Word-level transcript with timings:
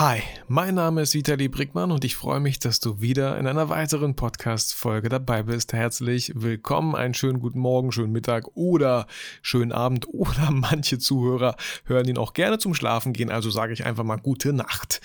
Hi, 0.00 0.22
mein 0.48 0.76
Name 0.76 1.02
ist 1.02 1.12
Vitali 1.12 1.48
Brickmann 1.48 1.90
und 1.90 2.06
ich 2.06 2.16
freue 2.16 2.40
mich, 2.40 2.58
dass 2.58 2.80
du 2.80 3.02
wieder 3.02 3.36
in 3.36 3.46
einer 3.46 3.68
weiteren 3.68 4.16
Podcast-Folge 4.16 5.10
dabei 5.10 5.42
bist. 5.42 5.74
Herzlich 5.74 6.32
willkommen, 6.34 6.94
einen 6.94 7.12
schönen 7.12 7.38
guten 7.38 7.58
Morgen, 7.58 7.92
schönen 7.92 8.10
Mittag 8.10 8.46
oder 8.54 9.06
schönen 9.42 9.72
Abend 9.72 10.08
oder 10.14 10.52
manche 10.52 10.98
Zuhörer 10.98 11.54
hören 11.84 12.08
ihn 12.08 12.16
auch 12.16 12.32
gerne 12.32 12.56
zum 12.56 12.72
Schlafen 12.72 13.12
gehen, 13.12 13.28
also 13.28 13.50
sage 13.50 13.74
ich 13.74 13.84
einfach 13.84 14.04
mal 14.04 14.16
gute 14.16 14.54
Nacht. 14.54 15.02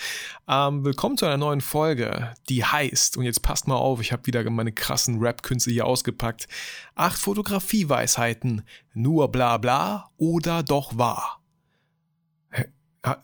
Ähm, 0.48 0.86
willkommen 0.86 1.18
zu 1.18 1.26
einer 1.26 1.36
neuen 1.36 1.60
Folge, 1.60 2.34
die 2.48 2.64
heißt, 2.64 3.18
und 3.18 3.26
jetzt 3.26 3.42
passt 3.42 3.68
mal 3.68 3.76
auf, 3.76 4.00
ich 4.00 4.14
habe 4.14 4.26
wieder 4.28 4.50
meine 4.50 4.72
krassen 4.72 5.20
Rap-Künste 5.20 5.72
hier 5.72 5.88
ausgepackt, 5.88 6.48
acht 6.96 7.20
Fotografie-Weisheiten, 7.20 8.62
nur 8.94 9.30
bla 9.30 9.58
bla 9.58 10.10
oder 10.16 10.64
doch 10.64 10.98
wahr. 10.98 11.42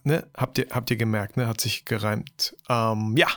Ne? 0.03 0.27
Habt 0.35 0.57
ihr, 0.57 0.67
habt 0.71 0.91
ihr 0.91 0.97
gemerkt, 0.97 1.37
ne? 1.37 1.47
Hat 1.47 1.61
sich 1.61 1.85
gereimt. 1.85 2.55
Ähm, 2.69 3.15
ja, 3.17 3.27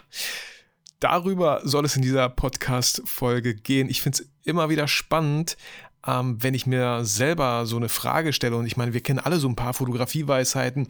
darüber 1.00 1.60
soll 1.64 1.84
es 1.84 1.96
in 1.96 2.02
dieser 2.02 2.28
Podcast-Folge 2.28 3.54
gehen. 3.54 3.88
Ich 3.88 4.02
finde 4.02 4.18
es 4.22 4.28
immer 4.44 4.68
wieder 4.68 4.88
spannend, 4.88 5.56
ähm, 6.06 6.42
wenn 6.42 6.54
ich 6.54 6.66
mir 6.66 7.04
selber 7.04 7.66
so 7.66 7.76
eine 7.76 7.88
Frage 7.88 8.32
stelle. 8.32 8.56
Und 8.56 8.66
ich 8.66 8.76
meine, 8.76 8.94
wir 8.94 9.02
kennen 9.02 9.18
alle 9.18 9.38
so 9.38 9.48
ein 9.48 9.56
paar 9.56 9.74
Fotografieweisheiten. 9.74 10.88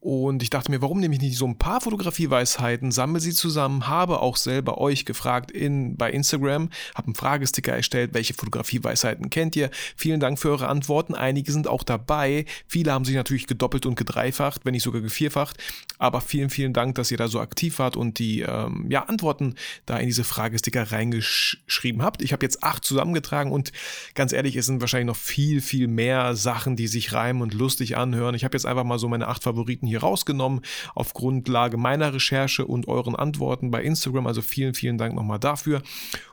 Und 0.00 0.42
ich 0.42 0.48
dachte 0.48 0.70
mir, 0.70 0.80
warum 0.80 0.98
nehme 0.98 1.14
ich 1.14 1.20
nicht 1.20 1.36
so 1.36 1.46
ein 1.46 1.58
paar 1.58 1.82
Fotografieweisheiten, 1.82 2.90
sammle 2.90 3.20
sie 3.20 3.34
zusammen, 3.34 3.86
habe 3.86 4.20
auch 4.20 4.38
selber 4.38 4.78
euch 4.78 5.04
gefragt 5.04 5.50
in, 5.50 5.98
bei 5.98 6.10
Instagram, 6.10 6.70
habe 6.94 7.08
einen 7.08 7.14
Fragesticker 7.14 7.74
erstellt, 7.74 8.14
welche 8.14 8.32
Fotografieweisheiten 8.32 9.28
kennt 9.28 9.56
ihr? 9.56 9.70
Vielen 9.96 10.18
Dank 10.18 10.38
für 10.38 10.48
eure 10.48 10.68
Antworten. 10.68 11.14
Einige 11.14 11.52
sind 11.52 11.68
auch 11.68 11.82
dabei. 11.82 12.46
Viele 12.66 12.92
haben 12.92 13.04
sich 13.04 13.14
natürlich 13.14 13.46
gedoppelt 13.46 13.84
und 13.84 13.94
gedreifacht, 13.94 14.62
wenn 14.64 14.72
nicht 14.72 14.84
sogar 14.84 15.02
gevierfacht. 15.02 15.58
Aber 15.98 16.22
vielen, 16.22 16.48
vielen 16.48 16.72
Dank, 16.72 16.94
dass 16.94 17.10
ihr 17.10 17.18
da 17.18 17.28
so 17.28 17.38
aktiv 17.38 17.78
wart 17.78 17.98
und 17.98 18.18
die 18.18 18.40
ähm, 18.40 18.86
ja, 18.88 19.02
Antworten 19.02 19.54
da 19.84 19.98
in 19.98 20.06
diese 20.06 20.24
Fragesticker 20.24 20.92
reingeschrieben 20.92 22.02
habt. 22.02 22.22
Ich 22.22 22.32
habe 22.32 22.46
jetzt 22.46 22.64
acht 22.64 22.86
zusammengetragen 22.86 23.52
und 23.52 23.70
ganz 24.14 24.32
ehrlich, 24.32 24.56
es 24.56 24.64
sind 24.64 24.80
wahrscheinlich 24.80 25.08
noch 25.08 25.16
viel, 25.16 25.60
viel 25.60 25.88
mehr 25.88 26.34
Sachen, 26.36 26.74
die 26.74 26.86
sich 26.86 27.12
reimen 27.12 27.42
und 27.42 27.52
lustig 27.52 27.98
anhören. 27.98 28.34
Ich 28.34 28.44
habe 28.44 28.56
jetzt 28.56 28.64
einfach 28.64 28.84
mal 28.84 28.98
so 28.98 29.06
meine 29.06 29.28
acht 29.28 29.42
Favoriten 29.42 29.89
hier 29.90 30.00
rausgenommen 30.00 30.62
auf 30.94 31.12
Grundlage 31.12 31.76
meiner 31.76 32.14
Recherche 32.14 32.64
und 32.64 32.88
euren 32.88 33.14
Antworten 33.14 33.70
bei 33.70 33.82
Instagram. 33.82 34.26
Also 34.26 34.40
vielen, 34.40 34.74
vielen 34.74 34.96
Dank 34.96 35.14
nochmal 35.14 35.38
dafür 35.38 35.82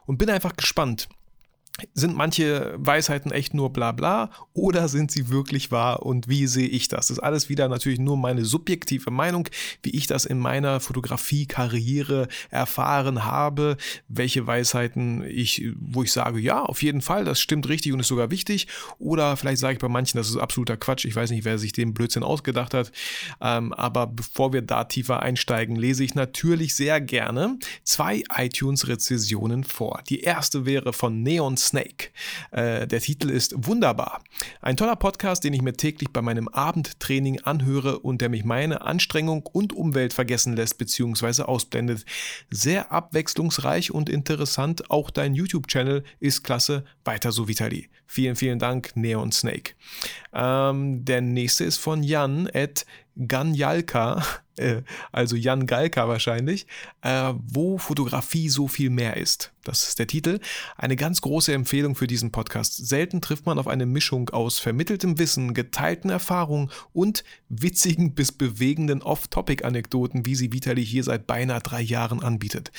und 0.05 0.17
bin 0.17 0.30
einfach 0.30 0.55
gespannt 0.55 1.09
sind 1.94 2.16
manche 2.16 2.73
Weisheiten 2.78 3.31
echt 3.31 3.53
nur 3.53 3.72
bla 3.72 3.92
bla 3.92 4.31
oder 4.53 4.88
sind 4.88 5.11
sie 5.11 5.30
wirklich 5.30 5.72
wahr 5.72 6.06
und 6.06 6.28
wie 6.28 6.47
sehe 6.47 6.67
ich 6.67 6.88
das? 6.88 7.08
Das 7.08 7.11
ist 7.11 7.19
alles 7.19 7.50
wieder 7.50 7.69
natürlich 7.69 8.00
nur 8.00 8.17
meine 8.17 8.45
subjektive 8.45 9.11
Meinung, 9.11 9.47
wie 9.84 9.92
ich 9.92 10.08
das 10.08 10.25
in 10.25 10.39
meiner 10.39 10.80
Fotografie-Karriere 10.80 12.28
erfahren 12.50 13.23
habe, 13.23 13.78
welche 14.08 14.47
Weisheiten 14.47 15.23
ich, 15.23 15.69
wo 15.80 16.03
ich 16.03 16.11
sage, 16.11 16.39
ja, 16.39 16.64
auf 16.64 16.81
jeden 16.84 17.02
Fall, 17.02 17.23
das 17.25 17.39
stimmt 17.39 17.69
richtig 17.69 17.94
und 17.94 18.00
ist 18.00 18.08
sogar 18.08 18.31
wichtig 18.31 18.67
oder 19.00 19.38
vielleicht 19.38 19.59
sage 19.59 19.73
ich 19.73 19.80
bei 19.80 19.88
manchen, 19.88 20.17
das 20.17 20.30
ist 20.30 20.38
absoluter 20.38 20.78
Quatsch, 20.78 21.06
ich 21.06 21.16
weiß 21.16 21.30
nicht, 21.31 21.45
wer 21.45 21.59
sich 21.59 21.72
den 21.72 21.94
Blödsinn 21.94 22.23
ausgedacht 22.23 22.73
hat, 22.73 22.91
ähm, 23.41 23.73
aber 23.73 24.08
bevor 24.08 24.53
wir 24.53 24.62
da 24.62 24.84
tiefer 24.84 25.22
einsteigen, 25.22 25.75
lese 25.75 26.03
ich 26.03 26.16
natürlich 26.16 26.75
sehr 26.75 27.00
gerne 27.02 27.59
zwei 27.84 28.23
iTunes-Rezessionen 28.36 29.64
vor. 29.64 30.02
Die 30.09 30.22
erste 30.22 30.66
wäre 30.66 30.94
von 30.94 31.22
Neon 31.23 31.58
Snake. 31.67 32.09
Äh, 32.51 32.87
der 32.87 32.99
Titel 32.99 33.29
ist 33.29 33.53
Wunderbar. 33.57 34.21
Ein 34.61 34.77
toller 34.77 34.95
Podcast, 34.95 35.43
den 35.43 35.53
ich 35.53 35.61
mir 35.61 35.73
täglich 35.73 36.09
bei 36.11 36.21
meinem 36.21 36.47
Abendtraining 36.47 37.41
anhöre 37.41 37.99
und 37.99 38.21
der 38.21 38.29
mich 38.29 38.43
meine 38.43 38.81
Anstrengung 38.81 39.45
und 39.45 39.73
Umwelt 39.73 40.13
vergessen 40.13 40.56
lässt 40.56 40.77
bzw. 40.77 41.44
ausblendet. 41.44 42.06
Sehr 42.50 42.91
abwechslungsreich 42.91 43.91
und 43.91 44.09
interessant. 44.09 44.89
Auch 44.89 45.09
dein 45.09 45.33
YouTube-Channel 45.33 46.03
ist 46.19 46.44
klasse. 46.44 46.85
Weiter 47.03 47.31
so, 47.31 47.47
Vitali. 47.47 47.89
Vielen, 48.06 48.35
vielen 48.35 48.59
Dank, 48.59 48.95
Neon 48.95 49.31
Snake. 49.31 49.73
Ähm, 50.33 51.03
der 51.03 51.22
nächste 51.22 51.66
ist 51.66 51.77
von 51.77 52.03
Jan 52.03 52.50
at 52.53 52.85
Ganjalka, 53.27 54.23
äh, 54.57 54.81
also 55.12 55.35
Jan 55.35 55.66
Galka 55.66 56.07
wahrscheinlich, 56.07 56.68
äh, 57.01 57.34
wo 57.47 57.78
Fotografie 57.78 58.50
so 58.50 58.68
viel 58.68 58.90
mehr 58.90 59.18
ist. 59.18 59.51
Das 59.68 59.85
ist 59.90 60.00
der 60.00 60.07
Titel. 60.07 60.40
Eine 60.78 60.95
ganz 60.95 61.19
große 61.19 61.53
Empfehlung 61.53 61.95
für 61.95 62.07
diesen 62.07 62.31
Podcast. 62.31 62.88
Selten 62.88 63.19
trifft 63.19 63.45
man 63.45 63.59
auf 63.59 63.68
eine 63.68 63.85
Mischung 63.85 64.29
aus 64.29 64.59
vermitteltem 64.59 65.19
Wissen, 65.19 65.53
geteilten 65.53 66.09
Erfahrungen 66.09 66.72
und 66.94 67.25
witzigen 67.50 68.16
bis 68.16 68.31
bewegenden 68.31 69.01
Off-Topic-Anekdoten, 69.01 70.25
wie 70.25 70.35
sie 70.35 70.53
Vitali 70.53 70.85
hier 70.85 71.03
seit 71.03 71.28
beinahe 71.28 71.59
drei 71.59 71.81
Jahren 71.81 72.24
anbietet. 72.24 72.72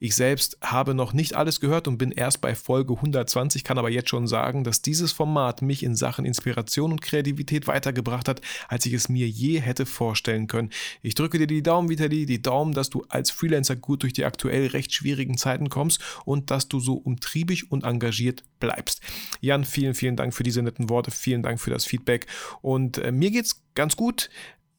Ich 0.00 0.16
selbst 0.16 0.58
habe 0.60 0.94
noch 0.94 1.12
nicht 1.12 1.36
alles 1.36 1.60
gehört 1.60 1.86
und 1.86 1.98
bin 1.98 2.10
erst 2.10 2.40
bei 2.40 2.56
Folge 2.56 2.94
120, 2.94 3.62
kann 3.62 3.78
aber 3.78 3.90
jetzt 3.90 4.10
schon 4.10 4.26
sagen, 4.26 4.64
dass 4.64 4.82
dieses 4.82 5.12
Format 5.12 5.62
mich 5.62 5.84
in 5.84 5.94
Sachen 5.94 6.24
Inspiration 6.24 6.90
und 6.90 7.02
Kreativität 7.02 7.68
weitergebracht 7.68 8.26
hat, 8.26 8.40
als 8.66 8.84
ich 8.86 8.94
es 8.94 9.08
mir 9.08 9.28
je 9.28 9.60
hätte 9.60 9.86
vorstellen 9.86 10.48
können. 10.48 10.70
Ich 11.02 11.14
drücke 11.22 11.38
dir 11.38 11.46
die 11.46 11.62
Daumen, 11.62 11.88
Vitali, 11.88 12.26
die 12.26 12.42
Daumen, 12.42 12.74
dass 12.74 12.90
du 12.90 13.04
als 13.08 13.30
Freelancer 13.30 13.76
gut 13.76 14.02
durch 14.02 14.12
die 14.12 14.24
aktuell 14.24 14.66
recht 14.66 14.92
schwierigen 14.92 15.38
Zeiten 15.38 15.68
kommst 15.68 16.00
und 16.24 16.50
dass 16.50 16.68
du 16.68 16.80
so 16.80 16.94
umtriebig 16.94 17.70
und 17.70 17.84
engagiert 17.84 18.44
bleibst. 18.60 19.00
Jan, 19.40 19.64
vielen, 19.64 19.94
vielen 19.94 20.16
Dank 20.16 20.34
für 20.34 20.42
diese 20.42 20.62
netten 20.62 20.90
Worte, 20.90 21.10
vielen 21.10 21.42
Dank 21.42 21.60
für 21.60 21.70
das 21.70 21.84
Feedback 21.84 22.26
und 22.60 22.98
äh, 22.98 23.12
mir 23.12 23.30
geht's 23.30 23.62
ganz 23.74 23.96
gut. 23.96 24.30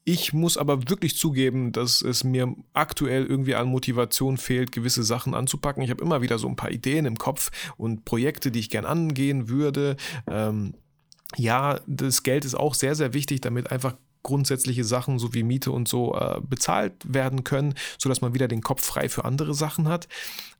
Ich 0.06 0.34
muss 0.34 0.58
aber 0.58 0.90
wirklich 0.90 1.16
zugeben, 1.16 1.72
dass 1.72 2.02
es 2.02 2.24
mir 2.24 2.54
aktuell 2.74 3.24
irgendwie 3.24 3.54
an 3.54 3.68
Motivation 3.68 4.36
fehlt, 4.36 4.70
gewisse 4.70 5.02
Sachen 5.02 5.32
anzupacken. 5.32 5.82
Ich 5.82 5.88
habe 5.88 6.04
immer 6.04 6.20
wieder 6.20 6.38
so 6.38 6.46
ein 6.46 6.56
paar 6.56 6.70
Ideen 6.70 7.06
im 7.06 7.16
Kopf 7.16 7.50
und 7.78 8.04
Projekte, 8.04 8.50
die 8.50 8.60
ich 8.60 8.68
gern 8.68 8.84
angehen 8.84 9.48
würde. 9.48 9.96
Ähm, 10.30 10.74
ja, 11.36 11.80
das 11.86 12.22
Geld 12.22 12.44
ist 12.44 12.54
auch 12.54 12.74
sehr, 12.74 12.94
sehr 12.94 13.14
wichtig, 13.14 13.40
damit 13.40 13.72
einfach 13.72 13.96
grundsätzliche 14.24 14.82
Sachen 14.82 15.20
so 15.20 15.32
wie 15.32 15.44
Miete 15.44 15.70
und 15.70 15.86
so 15.86 16.16
äh, 16.16 16.40
bezahlt 16.42 16.94
werden 17.04 17.44
können, 17.44 17.74
sodass 17.98 18.20
man 18.20 18.34
wieder 18.34 18.48
den 18.48 18.62
Kopf 18.62 18.84
frei 18.84 19.08
für 19.08 19.24
andere 19.24 19.54
Sachen 19.54 19.86
hat. 19.86 20.08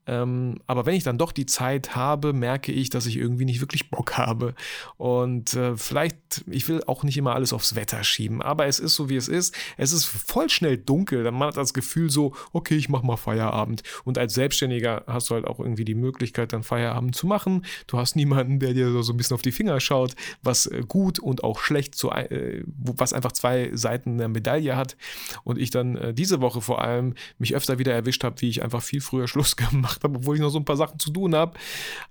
Ähm, 0.07 0.61
aber 0.67 0.87
wenn 0.87 0.95
ich 0.95 1.05
dann 1.05 1.19
doch 1.19 1.33
die 1.33 1.47
Zeit 1.47 1.97
habe, 1.97 2.33
merke 2.33 2.73
ich, 2.73 2.91
dass 2.91 3.07
ich 3.07 3.17
irgendwie 3.17 3.45
nicht 3.45 3.61
wirklich 3.61 3.91
Bock 3.91 4.19
habe. 4.19 4.55
Und 4.97 5.55
äh, 5.55 5.77
vielleicht, 5.77 6.45
ich 6.51 6.69
will 6.69 6.83
auch 6.87 7.05
nicht 7.05 7.17
immer 7.17 7.35
alles 7.35 7.53
aufs 7.53 7.75
Wetter 7.75 8.05
schieben, 8.05 8.43
aber 8.43 8.67
es 8.67 8.79
ist 8.79 8.95
so, 8.95 9.09
wie 9.09 9.17
es 9.17 9.29
ist. 9.29 9.55
Es 9.77 9.93
ist 9.93 10.05
voll 10.05 10.51
schnell 10.51 10.77
dunkel. 10.77 11.25
Dann 11.25 11.35
man 11.35 11.49
hat 11.49 11.57
das 11.57 11.75
Gefühl 11.75 12.11
so, 12.11 12.35
okay, 12.53 12.77
ich 12.77 12.89
mache 12.89 13.07
mal 13.07 13.17
Feierabend. 13.17 13.83
Und 14.05 14.19
als 14.19 14.35
Selbstständiger 14.35 15.05
hast 15.07 15.31
du 15.31 15.35
halt 15.35 15.47
auch 15.47 15.59
irgendwie 15.59 15.85
die 15.85 15.95
Möglichkeit, 15.95 16.53
dann 16.53 16.63
Feierabend 16.63 17.17
zu 17.17 17.27
machen. 17.27 17.65
Du 17.87 17.99
hast 17.99 18.17
niemanden, 18.17 18.59
der 18.59 18.75
dir 18.75 19.03
so 19.03 19.13
ein 19.13 19.17
bisschen 19.17 19.35
auf 19.35 19.43
die 19.43 19.53
Finger 19.53 19.81
schaut, 19.81 20.15
was 20.43 20.67
äh, 20.67 20.83
gut 20.87 21.19
und 21.19 21.45
auch 21.45 21.61
schlecht, 21.61 21.95
so, 21.95 22.11
äh, 22.11 22.63
was 22.67 23.13
einfach 23.13 23.33
zwei 23.33 23.71
Seiten 23.73 24.19
der 24.19 24.29
Medaille 24.29 24.77
hat. 24.77 24.97
Und 25.45 25.59
ich 25.59 25.71
dann 25.71 25.97
äh, 25.97 26.15
diese 26.15 26.41
Woche 26.41 26.61
vor 26.61 26.83
allem 26.83 27.15
mich 27.39 27.55
öfter 27.55 27.79
wieder 27.79 27.95
erwischt 27.95 28.25
habe, 28.25 28.41
wie 28.41 28.49
ich 28.49 28.63
einfach 28.63 28.83
viel 28.83 29.01
früher 29.01 29.29
Schluss 29.35 29.57
gemacht 29.57 29.94
gemacht 29.95 30.05
habe, 30.05 30.19
obwohl 30.19 30.37
ich 30.37 30.43
noch 30.43 30.51
so 30.51 30.59
ein 30.59 30.65
paar 30.65 30.77
Sachen 30.77 30.99
zu 30.99 31.11
tun 31.11 31.35
habe. 31.35 31.59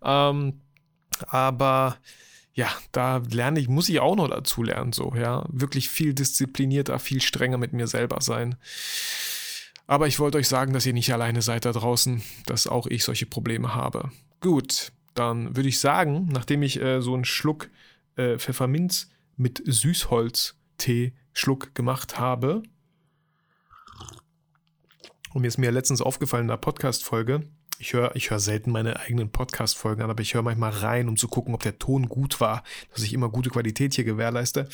Ähm, 0.02 0.62
aber 1.28 1.98
ja, 2.54 2.70
da 2.92 3.18
lerne 3.30 3.60
ich, 3.60 3.68
muss 3.68 3.90
ich 3.90 4.00
auch 4.00 4.16
noch 4.16 4.30
dazu 4.30 4.64
lernen, 4.64 4.94
so, 4.94 5.14
ja. 5.16 5.46
Wirklich 5.50 5.90
viel 5.90 6.14
disziplinierter, 6.14 7.00
viel 7.00 7.22
strenger 7.22 7.58
mit 7.58 7.74
mir 7.74 7.88
selber 7.88 8.22
sein. 8.22 8.56
Aber 9.88 10.08
ich 10.08 10.20
wollte 10.20 10.38
euch 10.38 10.48
sagen, 10.48 10.74
dass 10.74 10.86
ihr 10.86 10.94
nicht 10.94 11.12
alleine 11.12 11.42
seid 11.42 11.66
da 11.66 11.72
draußen, 11.72 12.24
dass 12.46 12.68
auch 12.68 12.88
ich 12.88 13.04
solche 13.04 13.26
Probleme 13.26 13.76
habe. 13.76 14.12
Gut, 14.40 14.92
dann 15.14 15.56
würde 15.56 15.70
ich 15.70 15.80
sagen, 15.80 16.30
nachdem 16.32 16.64
ich 16.64 16.82
äh, 16.82 17.02
so 17.02 17.14
einen 17.14 17.26
Schluck 17.26 17.70
äh, 18.16 18.38
Pfefferminz 18.38 19.10
mit 19.36 19.62
Süßholz-Tee 19.66 21.14
Schluck 21.34 21.74
gemacht 21.74 22.20
habe, 22.20 22.64
und 25.34 25.42
mir 25.42 25.48
ist 25.48 25.58
mir 25.58 25.72
letztens 25.72 26.02
aufgefallen 26.02 26.46
in 26.46 26.52
einer 26.52 26.58
Podcast-Folge, 26.58 27.42
ich 27.84 27.92
höre 27.92 28.16
ich 28.16 28.32
hör 28.32 28.40
selten 28.40 28.72
meine 28.72 28.98
eigenen 29.02 29.30
Podcast-Folgen 29.30 30.02
an, 30.02 30.10
aber 30.10 30.22
ich 30.22 30.34
höre 30.36 30.42
manchmal 30.42 30.72
rein, 30.72 31.10
um 31.10 31.18
zu 31.18 31.28
gucken, 31.28 31.54
ob 31.54 31.64
der 31.64 31.80
Ton 31.80 32.08
gut 32.08 32.40
war, 32.40 32.64
dass 32.94 33.04
ich 33.04 33.12
immer 33.12 33.28
gute 33.28 33.50
Qualität 33.50 33.94
hier 33.94 34.06
gewährleiste. 34.06 34.70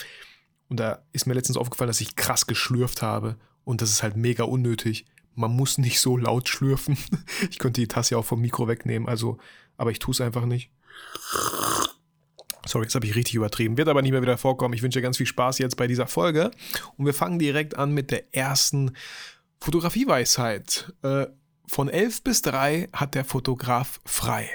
Und 0.70 0.80
da 0.80 1.02
ist 1.12 1.26
mir 1.26 1.34
letztens 1.34 1.58
aufgefallen, 1.58 1.88
dass 1.88 2.02
ich 2.02 2.16
krass 2.16 2.46
geschlürft 2.46 3.02
habe. 3.02 3.38
Und 3.64 3.82
das 3.82 3.90
ist 3.90 4.04
halt 4.04 4.16
mega 4.16 4.44
unnötig. 4.44 5.06
Man 5.34 5.56
muss 5.56 5.80
nicht 5.80 6.00
so 6.00 6.18
laut 6.18 6.50
schlürfen. 6.50 6.98
Ich 7.50 7.58
könnte 7.58 7.82
die 7.82 7.88
Tasse 7.88 8.16
auch 8.16 8.26
vom 8.26 8.42
Mikro 8.42 8.68
wegnehmen, 8.68 9.10
also, 9.10 9.40
aber 9.76 9.90
ich 9.90 9.98
tue 9.98 10.12
es 10.12 10.22
einfach 10.22 10.46
nicht. 10.46 10.70
Sorry, 12.68 12.86
jetzt 12.86 12.94
habe 12.94 13.08
ich 13.08 13.16
richtig 13.16 13.34
übertrieben. 13.34 13.78
Wird 13.78 13.88
aber 13.88 14.04
nicht 14.04 14.12
mehr 14.12 14.22
wieder 14.22 14.38
vorkommen. 14.38 14.76
Ich 14.76 14.84
wünsche 14.84 15.00
dir 15.00 15.04
ganz 15.04 15.18
viel 15.18 15.26
Spaß 15.26 15.58
jetzt 15.58 15.78
bei 15.78 15.88
dieser 15.88 16.06
Folge. 16.06 16.52
Und 16.96 17.08
wir 17.08 17.16
fangen 17.16 17.40
direkt 17.40 17.76
an 17.76 17.92
mit 17.92 18.12
der 18.12 18.36
ersten 18.36 18.92
Fotografieweisheit. 19.60 20.94
Äh, 21.02 21.26
von 21.70 21.88
11 21.88 22.24
bis 22.24 22.42
3 22.42 22.90
hat 22.94 23.14
der 23.14 23.24
Fotograf 23.24 24.00
frei. 24.04 24.50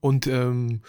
Und 0.00 0.26
ähm, 0.26 0.82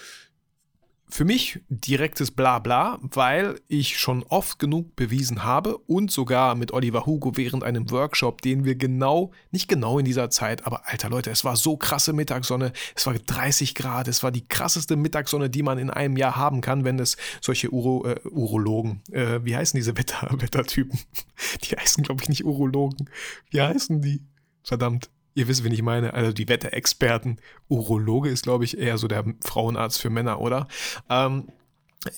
für 1.12 1.26
mich 1.26 1.62
direktes 1.70 2.30
Blabla, 2.30 3.00
weil 3.02 3.60
ich 3.68 3.98
schon 3.98 4.24
oft 4.24 4.60
genug 4.60 4.96
bewiesen 4.96 5.44
habe 5.44 5.78
und 5.78 6.12
sogar 6.12 6.54
mit 6.56 6.72
Oliver 6.72 7.06
Hugo 7.06 7.36
während 7.36 7.64
einem 7.64 7.90
Workshop, 7.90 8.42
den 8.42 8.64
wir 8.64 8.76
genau, 8.76 9.32
nicht 9.50 9.68
genau 9.68 9.98
in 9.98 10.06
dieser 10.06 10.30
Zeit, 10.30 10.68
aber 10.68 10.88
alter 10.88 11.10
Leute, 11.10 11.32
es 11.32 11.44
war 11.44 11.56
so 11.56 11.78
krasse 11.78 12.14
Mittagssonne, 12.14 12.74
es 12.96 13.08
war 13.08 13.14
30 13.14 13.74
Grad, 13.74 14.08
es 14.08 14.22
war 14.22 14.32
die 14.32 14.48
krasseste 14.48 14.98
Mittagssonne, 14.98 15.50
die 15.50 15.64
man 15.64 15.80
in 15.80 15.90
einem 15.90 16.16
Jahr 16.16 16.36
haben 16.36 16.62
kann, 16.62 16.84
wenn 16.84 17.00
es 17.00 17.18
solche 17.42 17.72
Uro, 17.72 18.06
äh, 18.06 18.20
Urologen, 18.30 19.02
äh, 19.12 19.40
wie 19.44 19.56
heißen 19.56 19.78
diese 19.78 19.98
Wetter, 19.98 20.28
Wettertypen? 20.32 21.00
Die 21.64 21.76
heißen, 21.76 22.04
glaube 22.04 22.22
ich, 22.24 22.30
nicht 22.30 22.46
Urologen. 22.46 23.10
Wie 23.50 23.62
heißen 23.62 24.02
die? 24.02 24.22
Verdammt. 24.64 25.10
Ihr 25.40 25.48
wisst, 25.48 25.64
wen 25.64 25.72
ich 25.72 25.82
meine, 25.82 26.14
also 26.14 26.34
die 26.34 26.50
Wetterexperten. 26.50 27.40
Urologe 27.70 28.30
ist, 28.30 28.44
glaube 28.44 28.66
ich, 28.66 28.78
eher 28.78 28.98
so 28.98 29.08
der 29.08 29.24
Frauenarzt 29.40 30.02
für 30.02 30.10
Männer, 30.10 30.42
oder? 30.42 30.68
Ähm, 31.10 31.48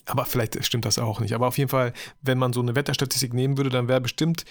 aber 0.08 0.26
vielleicht 0.26 0.66
stimmt 0.66 0.86
das 0.86 0.98
auch 0.98 1.20
nicht. 1.20 1.36
Aber 1.36 1.46
auf 1.46 1.60
jeden 1.60 1.70
Fall, 1.70 1.94
wenn 2.24 2.40
man 2.40 2.52
so 2.52 2.62
eine 2.62 2.76
Wetterstatistik 2.76 3.36
nehmen 3.36 3.58
würde, 3.58 3.70
dann 3.70 3.88
wäre 3.88 4.02
bestimmt 4.02 4.44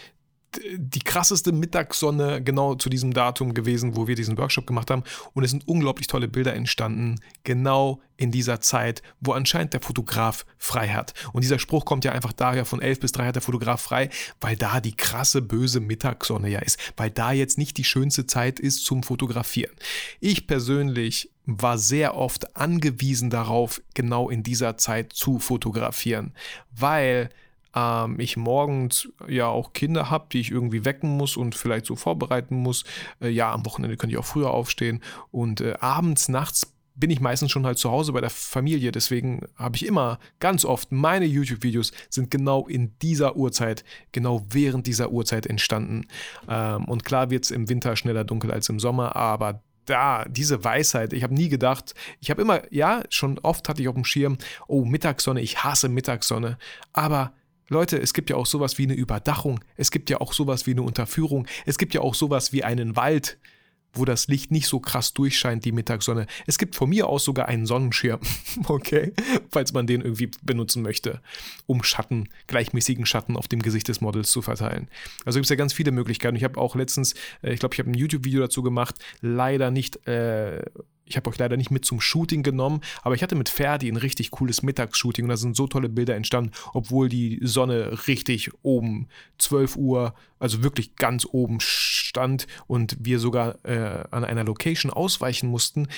die 0.76 1.00
krasseste 1.00 1.52
Mittagssonne 1.52 2.42
genau 2.42 2.74
zu 2.74 2.88
diesem 2.88 3.12
Datum 3.12 3.54
gewesen, 3.54 3.96
wo 3.96 4.08
wir 4.08 4.16
diesen 4.16 4.36
Workshop 4.36 4.66
gemacht 4.66 4.90
haben. 4.90 5.04
Und 5.32 5.44
es 5.44 5.50
sind 5.50 5.66
unglaublich 5.68 6.06
tolle 6.06 6.28
Bilder 6.28 6.54
entstanden, 6.54 7.20
genau 7.44 8.00
in 8.16 8.30
dieser 8.30 8.60
Zeit, 8.60 9.02
wo 9.20 9.32
anscheinend 9.32 9.72
der 9.72 9.80
Fotograf 9.80 10.44
frei 10.58 10.88
hat. 10.88 11.14
Und 11.32 11.42
dieser 11.42 11.58
Spruch 11.58 11.84
kommt 11.84 12.04
ja 12.04 12.12
einfach 12.12 12.32
daher, 12.32 12.64
von 12.64 12.82
11 12.82 13.00
bis 13.00 13.12
3 13.12 13.26
hat 13.26 13.34
der 13.36 13.42
Fotograf 13.42 13.80
frei, 13.80 14.10
weil 14.40 14.56
da 14.56 14.80
die 14.80 14.94
krasse, 14.94 15.40
böse 15.40 15.80
Mittagssonne 15.80 16.48
ja 16.48 16.58
ist, 16.58 16.78
weil 16.96 17.10
da 17.10 17.32
jetzt 17.32 17.56
nicht 17.56 17.78
die 17.78 17.84
schönste 17.84 18.26
Zeit 18.26 18.60
ist 18.60 18.84
zum 18.84 19.02
Fotografieren. 19.02 19.74
Ich 20.20 20.46
persönlich 20.46 21.30
war 21.46 21.78
sehr 21.78 22.16
oft 22.16 22.56
angewiesen 22.56 23.30
darauf, 23.30 23.80
genau 23.94 24.28
in 24.28 24.42
dieser 24.42 24.76
Zeit 24.76 25.12
zu 25.12 25.38
fotografieren, 25.38 26.34
weil 26.70 27.30
ähm, 27.74 28.18
ich 28.18 28.36
morgens 28.36 29.08
ja 29.28 29.46
auch 29.46 29.72
Kinder 29.72 30.10
habe, 30.10 30.26
die 30.32 30.40
ich 30.40 30.50
irgendwie 30.50 30.84
wecken 30.84 31.16
muss 31.16 31.36
und 31.36 31.54
vielleicht 31.54 31.86
so 31.86 31.96
vorbereiten 31.96 32.56
muss. 32.56 32.84
Äh, 33.20 33.28
ja, 33.28 33.52
am 33.52 33.64
Wochenende 33.66 33.96
könnte 33.96 34.14
ich 34.14 34.18
auch 34.18 34.24
früher 34.24 34.50
aufstehen 34.50 35.02
und 35.30 35.60
äh, 35.60 35.74
abends, 35.80 36.28
nachts 36.28 36.72
bin 37.00 37.10
ich 37.10 37.20
meistens 37.20 37.50
schon 37.50 37.64
halt 37.64 37.78
zu 37.78 37.90
Hause 37.90 38.12
bei 38.12 38.20
der 38.20 38.30
Familie. 38.30 38.92
Deswegen 38.92 39.46
habe 39.56 39.76
ich 39.76 39.86
immer 39.86 40.18
ganz 40.38 40.64
oft 40.64 40.92
meine 40.92 41.24
YouTube-Videos 41.24 41.92
sind 42.10 42.30
genau 42.30 42.68
in 42.68 42.92
dieser 43.00 43.36
Uhrzeit, 43.36 43.84
genau 44.12 44.44
während 44.50 44.86
dieser 44.86 45.10
Uhrzeit 45.10 45.46
entstanden. 45.46 46.06
Ähm, 46.48 46.84
und 46.84 47.04
klar 47.04 47.30
wird 47.30 47.44
es 47.44 47.50
im 47.50 47.68
Winter 47.68 47.96
schneller 47.96 48.24
dunkel 48.24 48.52
als 48.52 48.68
im 48.68 48.78
Sommer, 48.78 49.16
aber 49.16 49.62
da, 49.86 50.24
diese 50.28 50.62
Weisheit, 50.62 51.12
ich 51.12 51.22
habe 51.22 51.34
nie 51.34 51.48
gedacht, 51.48 51.94
ich 52.20 52.30
habe 52.30 52.42
immer, 52.42 52.62
ja, 52.72 53.02
schon 53.08 53.38
oft 53.40 53.68
hatte 53.68 53.82
ich 53.82 53.88
auf 53.88 53.94
dem 53.94 54.04
Schirm, 54.04 54.38
oh, 54.68 54.84
Mittagssonne, 54.84 55.40
ich 55.40 55.64
hasse 55.64 55.88
Mittagssonne, 55.88 56.58
aber 56.92 57.32
Leute, 57.70 57.98
es 57.98 58.12
gibt 58.12 58.30
ja 58.30 58.36
auch 58.36 58.46
sowas 58.46 58.78
wie 58.78 58.82
eine 58.82 58.94
Überdachung, 58.94 59.60
es 59.76 59.92
gibt 59.92 60.10
ja 60.10 60.20
auch 60.20 60.32
sowas 60.32 60.66
wie 60.66 60.72
eine 60.72 60.82
Unterführung, 60.82 61.46
es 61.66 61.78
gibt 61.78 61.94
ja 61.94 62.00
auch 62.00 62.14
sowas 62.14 62.52
wie 62.52 62.64
einen 62.64 62.96
Wald, 62.96 63.38
wo 63.92 64.04
das 64.04 64.26
Licht 64.26 64.50
nicht 64.50 64.66
so 64.66 64.80
krass 64.80 65.12
durchscheint, 65.12 65.64
die 65.64 65.72
Mittagssonne. 65.72 66.26
Es 66.46 66.58
gibt 66.58 66.74
von 66.74 66.88
mir 66.88 67.08
aus 67.08 67.24
sogar 67.24 67.46
einen 67.46 67.66
Sonnenschirm, 67.66 68.20
okay, 68.66 69.12
falls 69.50 69.72
man 69.72 69.86
den 69.86 70.00
irgendwie 70.00 70.30
benutzen 70.42 70.82
möchte, 70.82 71.20
um 71.66 71.82
Schatten, 71.84 72.28
gleichmäßigen 72.48 73.06
Schatten 73.06 73.36
auf 73.36 73.46
dem 73.46 73.62
Gesicht 73.62 73.88
des 73.88 74.00
Models 74.00 74.30
zu 74.32 74.42
verteilen. 74.42 74.88
Also 75.24 75.38
gibt 75.38 75.46
es 75.46 75.50
ja 75.50 75.56
ganz 75.56 75.72
viele 75.72 75.92
Möglichkeiten. 75.92 76.36
Ich 76.36 76.44
habe 76.44 76.60
auch 76.60 76.74
letztens, 76.74 77.14
äh, 77.42 77.52
ich 77.52 77.60
glaube, 77.60 77.74
ich 77.74 77.78
habe 77.78 77.90
ein 77.90 77.94
YouTube-Video 77.94 78.40
dazu 78.40 78.62
gemacht, 78.62 78.96
leider 79.20 79.70
nicht 79.70 80.06
äh, 80.08 80.62
ich 81.10 81.16
habe 81.16 81.28
euch 81.28 81.38
leider 81.38 81.56
nicht 81.56 81.70
mit 81.70 81.84
zum 81.84 82.00
Shooting 82.00 82.42
genommen, 82.42 82.80
aber 83.02 83.14
ich 83.14 83.22
hatte 83.22 83.34
mit 83.34 83.48
Ferdi 83.48 83.90
ein 83.90 83.96
richtig 83.96 84.30
cooles 84.30 84.62
Mittagsshooting 84.62 85.24
und 85.24 85.28
da 85.30 85.36
sind 85.36 85.56
so 85.56 85.66
tolle 85.66 85.88
Bilder 85.88 86.14
entstanden, 86.14 86.52
obwohl 86.72 87.08
die 87.08 87.40
Sonne 87.42 88.06
richtig 88.06 88.50
oben 88.62 89.08
12 89.38 89.76
Uhr, 89.76 90.14
also 90.38 90.62
wirklich 90.62 90.96
ganz 90.96 91.26
oben 91.30 91.58
stand 91.60 92.46
und 92.66 92.96
wir 93.00 93.18
sogar 93.18 93.58
äh, 93.64 94.04
an 94.10 94.24
einer 94.24 94.44
Location 94.44 94.92
ausweichen 94.92 95.48
mussten, 95.48 95.88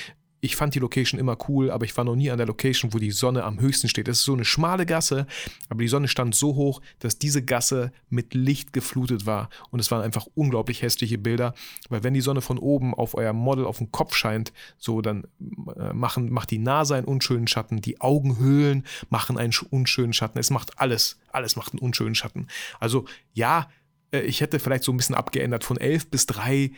ich 0.44 0.56
fand 0.56 0.75
die 0.75 0.81
Location 0.81 1.21
immer 1.21 1.39
cool, 1.49 1.71
aber 1.71 1.85
ich 1.85 1.97
war 1.97 2.03
noch 2.03 2.17
nie 2.17 2.29
an 2.29 2.37
der 2.37 2.49
Location, 2.49 2.93
wo 2.93 2.99
die 2.99 3.12
Sonne 3.12 3.44
am 3.44 3.61
höchsten 3.61 3.89
steht. 3.89 4.09
Es 4.09 4.19
ist 4.19 4.25
so 4.25 4.33
eine 4.33 4.44
schmale 4.44 4.85
Gasse, 4.87 5.29
aber 5.69 5.83
die 5.83 5.89
Sonne 5.89 6.09
stand 6.09 6.35
so 6.35 6.56
hoch, 6.56 6.83
dass 6.99 7.17
diese 7.17 7.44
Gasse 7.44 7.93
mit 8.11 8.35
Licht 8.35 8.73
geflutet 8.73 9.25
war. 9.25 9.50
Und 9.71 9.79
es 9.79 9.93
waren 9.93 10.03
einfach 10.03 10.27
unglaublich 10.35 10.83
hässliche 10.83 11.17
Bilder, 11.17 11.55
weil 11.91 12.03
wenn 12.03 12.12
die 12.12 12.21
Sonne 12.21 12.41
von 12.41 12.59
oben 12.59 12.93
auf 12.93 13.15
euer 13.15 13.33
Model 13.33 13.65
auf 13.65 13.79
den 13.79 13.93
Kopf 13.93 14.17
scheint, 14.17 14.53
so 14.79 15.00
dann 15.00 15.29
äh, 15.77 15.93
machen, 15.93 16.33
macht 16.33 16.50
die 16.50 16.59
Nase 16.59 16.97
einen 16.97 17.06
unschönen 17.06 17.47
Schatten, 17.47 17.81
die 17.81 18.00
Augenhöhlen 18.00 18.85
machen 19.11 19.38
einen 19.38 19.55
unschönen 19.71 20.12
Schatten. 20.12 20.41
Es 20.41 20.50
macht 20.50 20.81
alles, 20.81 21.21
alles 21.31 21.55
macht 21.55 21.73
einen 21.73 21.83
unschönen 21.83 22.17
Schatten. 22.17 22.49
Also 22.81 23.05
ja, 23.33 23.71
äh, 24.11 24.23
ich 24.23 24.41
hätte 24.41 24.59
vielleicht 24.59 24.83
so 24.83 24.93
ein 24.93 24.97
bisschen 24.97 25.15
abgeändert 25.15 25.62
von 25.62 25.77
11 25.77 26.11
bis 26.11 26.27
3 26.27 26.73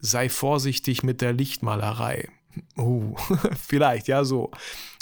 sei 0.00 0.28
vorsichtig 0.28 1.02
mit 1.02 1.22
der 1.22 1.32
Lichtmalerei. 1.32 2.28
Oh, 2.76 3.16
vielleicht, 3.66 4.08
ja, 4.08 4.24
so. 4.24 4.50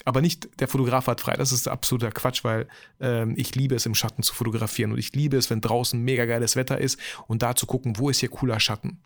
Aber 0.04 0.20
nicht 0.20 0.60
der 0.60 0.68
Fotograf 0.68 1.06
hat 1.06 1.20
frei. 1.20 1.34
Das 1.34 1.52
ist 1.52 1.66
absoluter 1.68 2.10
Quatsch, 2.10 2.44
weil 2.44 2.68
ähm, 3.00 3.34
ich 3.36 3.54
liebe 3.54 3.74
es, 3.74 3.86
im 3.86 3.94
Schatten 3.94 4.22
zu 4.22 4.34
fotografieren. 4.34 4.92
Und 4.92 4.98
ich 4.98 5.12
liebe 5.14 5.36
es, 5.36 5.50
wenn 5.50 5.60
draußen 5.60 6.00
mega 6.00 6.26
geiles 6.26 6.56
Wetter 6.56 6.78
ist 6.78 6.98
und 7.26 7.42
da 7.42 7.54
zu 7.56 7.66
gucken, 7.66 7.98
wo 7.98 8.10
ist 8.10 8.20
hier 8.20 8.28
cooler 8.28 8.60
Schatten. 8.60 9.00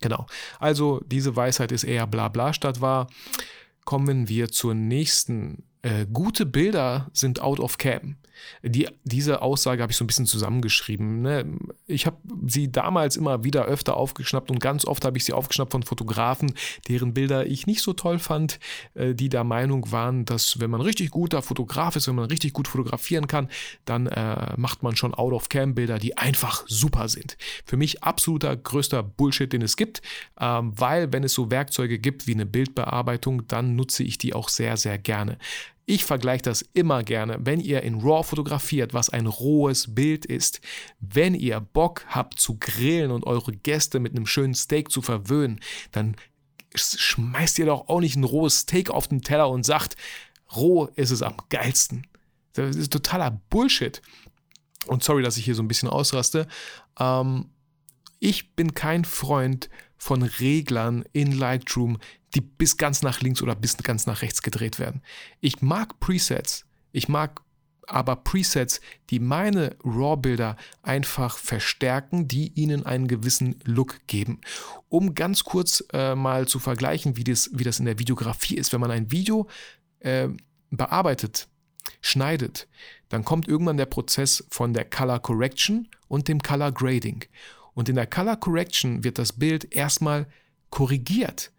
Genau. 0.00 0.26
Also, 0.58 1.00
diese 1.06 1.36
Weisheit 1.36 1.72
ist 1.72 1.84
eher 1.84 2.06
bla 2.06 2.28
bla 2.28 2.52
statt 2.52 2.80
wahr. 2.80 3.08
Kommen 3.84 4.28
wir 4.28 4.50
zur 4.50 4.74
nächsten 4.74 5.64
äh, 5.82 6.06
gute 6.12 6.46
Bilder 6.46 7.10
sind 7.12 7.40
out 7.40 7.60
of 7.60 7.78
cam. 7.78 8.16
Die, 8.62 8.88
diese 9.04 9.42
Aussage 9.42 9.82
habe 9.82 9.92
ich 9.92 9.96
so 9.96 10.04
ein 10.04 10.06
bisschen 10.06 10.26
zusammengeschrieben. 10.26 11.22
Ne? 11.22 11.58
Ich 11.86 12.06
habe 12.06 12.16
sie 12.46 12.70
damals 12.70 13.16
immer 13.16 13.44
wieder 13.44 13.64
öfter 13.64 13.96
aufgeschnappt 13.96 14.50
und 14.50 14.60
ganz 14.60 14.84
oft 14.84 15.04
habe 15.04 15.16
ich 15.18 15.24
sie 15.24 15.32
aufgeschnappt 15.32 15.72
von 15.72 15.82
Fotografen, 15.82 16.54
deren 16.88 17.14
Bilder 17.14 17.46
ich 17.46 17.66
nicht 17.66 17.82
so 17.82 17.92
toll 17.92 18.18
fand, 18.18 18.58
äh, 18.94 19.14
die 19.14 19.28
der 19.28 19.44
Meinung 19.44 19.90
waren, 19.90 20.24
dass 20.24 20.60
wenn 20.60 20.70
man 20.70 20.80
richtig 20.80 21.10
guter 21.10 21.42
Fotograf 21.42 21.96
ist, 21.96 22.08
wenn 22.08 22.14
man 22.14 22.26
richtig 22.26 22.52
gut 22.52 22.68
fotografieren 22.68 23.26
kann, 23.26 23.48
dann 23.84 24.06
äh, 24.06 24.54
macht 24.56 24.82
man 24.82 24.96
schon 24.96 25.14
out 25.14 25.32
of 25.32 25.48
cam 25.48 25.74
Bilder, 25.74 25.98
die 25.98 26.16
einfach 26.16 26.64
super 26.66 27.08
sind. 27.08 27.36
Für 27.64 27.76
mich 27.76 28.02
absoluter 28.02 28.56
größter 28.56 29.02
Bullshit, 29.02 29.52
den 29.52 29.62
es 29.62 29.76
gibt, 29.76 30.02
ähm, 30.40 30.72
weil 30.76 31.12
wenn 31.12 31.24
es 31.24 31.34
so 31.34 31.50
Werkzeuge 31.50 31.98
gibt 31.98 32.26
wie 32.26 32.34
eine 32.34 32.46
Bildbearbeitung, 32.46 33.46
dann 33.48 33.76
nutze 33.76 34.02
ich 34.02 34.18
die 34.18 34.34
auch 34.34 34.48
sehr, 34.48 34.76
sehr 34.76 34.98
gerne. 34.98 35.38
Ich 35.84 36.04
vergleiche 36.04 36.42
das 36.42 36.62
immer 36.74 37.02
gerne, 37.02 37.38
wenn 37.40 37.60
ihr 37.60 37.82
in 37.82 38.00
RAW 38.00 38.22
fotografiert, 38.22 38.94
was 38.94 39.10
ein 39.10 39.26
rohes 39.26 39.94
Bild 39.94 40.24
ist. 40.24 40.60
Wenn 41.00 41.34
ihr 41.34 41.60
Bock 41.60 42.04
habt 42.06 42.38
zu 42.38 42.56
grillen 42.58 43.10
und 43.10 43.26
eure 43.26 43.52
Gäste 43.52 43.98
mit 43.98 44.12
einem 44.12 44.26
schönen 44.26 44.54
Steak 44.54 44.90
zu 44.90 45.02
verwöhnen, 45.02 45.60
dann 45.90 46.16
schmeißt 46.74 47.58
ihr 47.58 47.66
doch 47.66 47.88
auch 47.88 48.00
nicht 48.00 48.16
ein 48.16 48.24
rohes 48.24 48.60
Steak 48.60 48.90
auf 48.90 49.08
den 49.08 49.22
Teller 49.22 49.50
und 49.50 49.64
sagt, 49.64 49.96
roh 50.54 50.86
ist 50.94 51.10
es 51.10 51.22
am 51.22 51.36
geilsten. 51.48 52.06
Das 52.52 52.76
ist 52.76 52.92
totaler 52.92 53.42
Bullshit. 53.50 54.00
Und 54.86 55.02
sorry, 55.02 55.22
dass 55.22 55.36
ich 55.36 55.44
hier 55.44 55.54
so 55.54 55.62
ein 55.62 55.68
bisschen 55.68 55.88
ausraste. 55.88 56.46
Ähm, 56.98 57.50
ich 58.18 58.54
bin 58.54 58.74
kein 58.74 59.04
Freund 59.04 59.68
von 59.96 60.22
Reglern 60.22 61.04
in 61.12 61.32
Lightroom, 61.32 61.98
die 62.34 62.40
bis 62.40 62.76
ganz 62.76 63.02
nach 63.02 63.20
links 63.20 63.42
oder 63.42 63.54
bis 63.54 63.76
ganz 63.76 64.06
nach 64.06 64.22
rechts 64.22 64.42
gedreht 64.42 64.78
werden. 64.78 65.02
Ich 65.40 65.62
mag 65.62 66.00
Presets, 66.00 66.64
ich 66.92 67.08
mag 67.08 67.42
aber 67.86 68.16
Presets, 68.16 68.80
die 69.10 69.18
meine 69.18 69.76
RAW-Bilder 69.84 70.56
einfach 70.82 71.36
verstärken, 71.36 72.28
die 72.28 72.52
ihnen 72.54 72.86
einen 72.86 73.08
gewissen 73.08 73.56
Look 73.64 74.06
geben. 74.06 74.40
Um 74.88 75.14
ganz 75.14 75.44
kurz 75.44 75.84
äh, 75.92 76.14
mal 76.14 76.46
zu 76.46 76.58
vergleichen, 76.58 77.16
wie 77.16 77.24
das, 77.24 77.50
wie 77.52 77.64
das 77.64 77.80
in 77.80 77.86
der 77.86 77.98
Videografie 77.98 78.56
ist. 78.56 78.72
Wenn 78.72 78.80
man 78.80 78.90
ein 78.90 79.10
Video 79.10 79.48
äh, 80.00 80.28
bearbeitet, 80.70 81.48
schneidet, 82.00 82.68
dann 83.08 83.24
kommt 83.24 83.48
irgendwann 83.48 83.76
der 83.76 83.86
Prozess 83.86 84.44
von 84.48 84.72
der 84.72 84.84
Color 84.84 85.20
Correction 85.20 85.88
und 86.08 86.28
dem 86.28 86.40
Color 86.40 86.72
Grading. 86.72 87.24
Und 87.74 87.88
in 87.88 87.96
der 87.96 88.06
Color 88.06 88.36
Correction 88.36 89.04
wird 89.04 89.18
das 89.18 89.32
Bild 89.32 89.74
erstmal 89.74 90.26
korrigiert. 90.70 91.52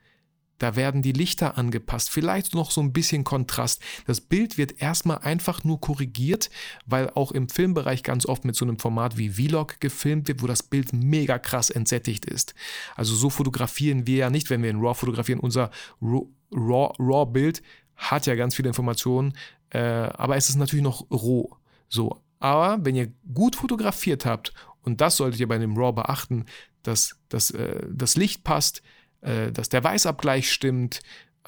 Da 0.59 0.75
werden 0.75 1.01
die 1.01 1.11
Lichter 1.11 1.57
angepasst, 1.57 2.09
vielleicht 2.09 2.53
noch 2.53 2.71
so 2.71 2.81
ein 2.81 2.93
bisschen 2.93 3.23
Kontrast. 3.23 3.81
Das 4.05 4.21
Bild 4.21 4.57
wird 4.57 4.81
erstmal 4.81 5.17
einfach 5.19 5.63
nur 5.63 5.81
korrigiert, 5.81 6.49
weil 6.85 7.09
auch 7.09 7.31
im 7.31 7.49
Filmbereich 7.49 8.03
ganz 8.03 8.25
oft 8.25 8.45
mit 8.45 8.55
so 8.55 8.63
einem 8.63 8.79
Format 8.79 9.17
wie 9.17 9.29
Vlog 9.29 9.79
gefilmt 9.79 10.27
wird, 10.27 10.41
wo 10.41 10.47
das 10.47 10.63
Bild 10.63 10.93
mega 10.93 11.39
krass 11.39 11.69
entsättigt 11.69 12.25
ist. 12.25 12.53
Also 12.95 13.15
so 13.15 13.29
fotografieren 13.29 14.07
wir 14.07 14.17
ja 14.17 14.29
nicht, 14.29 14.49
wenn 14.49 14.63
wir 14.63 14.69
in 14.69 14.79
RAW 14.79 14.93
fotografieren. 14.93 15.39
Unser 15.39 15.71
RAW-Bild 16.01 17.61
hat 17.95 18.25
ja 18.25 18.35
ganz 18.35 18.55
viele 18.55 18.69
Informationen, 18.69 19.33
äh, 19.69 19.79
aber 19.79 20.35
es 20.37 20.49
ist 20.49 20.55
natürlich 20.55 20.83
noch 20.83 21.09
roh. 21.11 21.55
So. 21.89 22.21
Aber 22.39 22.83
wenn 22.85 22.95
ihr 22.95 23.11
gut 23.33 23.55
fotografiert 23.55 24.25
habt, 24.25 24.53
und 24.81 25.01
das 25.01 25.17
solltet 25.17 25.39
ihr 25.39 25.47
bei 25.47 25.57
dem 25.57 25.77
RAW 25.77 25.93
beachten, 25.93 26.45
dass, 26.83 27.17
dass 27.29 27.51
äh, 27.51 27.87
das 27.89 28.17
Licht 28.17 28.43
passt, 28.43 28.83
äh, 29.23 29.51
dass 29.51 29.69
der 29.69 29.83
Weißabgleich 29.83 30.51
stimmt, 30.51 31.01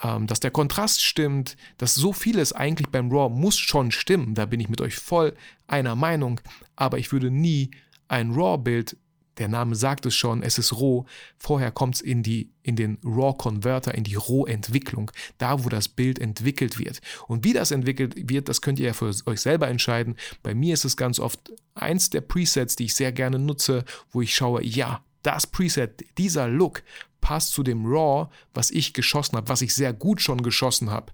ähm, 0.04 0.28
dass 0.28 0.40
der 0.40 0.52
Kontrast 0.52 1.02
stimmt, 1.02 1.58
dass 1.78 1.96
so 1.96 2.14
vieles 2.14 2.54
eigentlich 2.54 2.90
beim 2.90 3.12
RAW 3.12 3.30
muss 3.30 3.58
schon 3.58 3.92
stimmen. 3.92 4.36
Da 4.36 4.46
bin 4.46 4.60
ich 4.60 4.70
mit 4.70 4.82
euch 4.82 4.96
voll 4.96 5.34
einer 5.68 5.96
Meinung. 5.96 6.42
Aber 6.76 6.98
ich 6.98 7.12
würde 7.12 7.32
nie 7.32 7.72
ein 8.08 8.32
RAW-Bild 8.32 8.98
der 9.38 9.48
Name 9.50 9.76
sagt 9.76 10.06
es 10.06 10.16
schon, 10.16 10.44
es 10.44 10.58
ist 10.58 10.74
roh. 10.74 11.06
Vorher 11.38 11.72
kommt 11.72 11.96
es 11.96 12.02
in, 12.02 12.24
in 12.64 12.76
den 12.76 12.98
RAW-Converter, 13.04 13.94
in 13.94 14.04
die 14.04 14.16
Rohentwicklung, 14.16 15.12
da 15.38 15.64
wo 15.64 15.70
das 15.70 15.90
Bild 15.90 16.20
entwickelt 16.20 16.80
wird. 16.80 17.02
Und 17.28 17.44
wie 17.44 17.54
das 17.54 17.72
entwickelt 17.72 18.30
wird, 18.30 18.48
das 18.48 18.62
könnt 18.62 18.80
ihr 18.80 18.88
ja 18.88 18.94
für 18.94 19.14
euch 19.26 19.42
selber 19.42 19.68
entscheiden. 19.68 20.16
Bei 20.42 20.56
mir 20.56 20.74
ist 20.74 20.86
es 20.86 20.96
ganz 20.96 21.20
oft 21.20 21.52
eins 21.74 22.10
der 22.10 22.22
Presets, 22.22 22.76
die 22.76 22.86
ich 22.86 22.96
sehr 22.96 23.12
gerne 23.12 23.40
nutze, 23.40 23.84
wo 24.12 24.22
ich 24.22 24.34
schaue, 24.34 24.64
ja, 24.64 25.04
das 25.22 25.48
Preset, 25.48 26.06
dieser 26.18 26.48
Look 26.48 26.84
passt 27.26 27.54
zu 27.54 27.64
dem 27.64 27.88
RAW, 27.88 28.30
was 28.54 28.70
ich 28.70 28.94
geschossen 28.94 29.36
habe, 29.36 29.50
was 29.50 29.64
ich 29.64 29.74
sehr 29.74 29.94
gut 29.94 30.22
schon 30.22 30.44
geschossen 30.44 30.92
habe. 30.92 31.12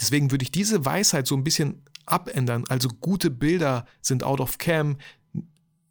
Deswegen 0.00 0.32
würde 0.32 0.42
ich 0.42 0.50
diese 0.50 0.84
Weisheit 0.84 1.28
so 1.28 1.36
ein 1.36 1.44
bisschen 1.44 1.84
abändern. 2.06 2.64
Also 2.68 2.88
gute 2.88 3.30
Bilder 3.30 3.86
sind 4.02 4.24
out 4.24 4.40
of 4.40 4.58
cam, 4.58 4.98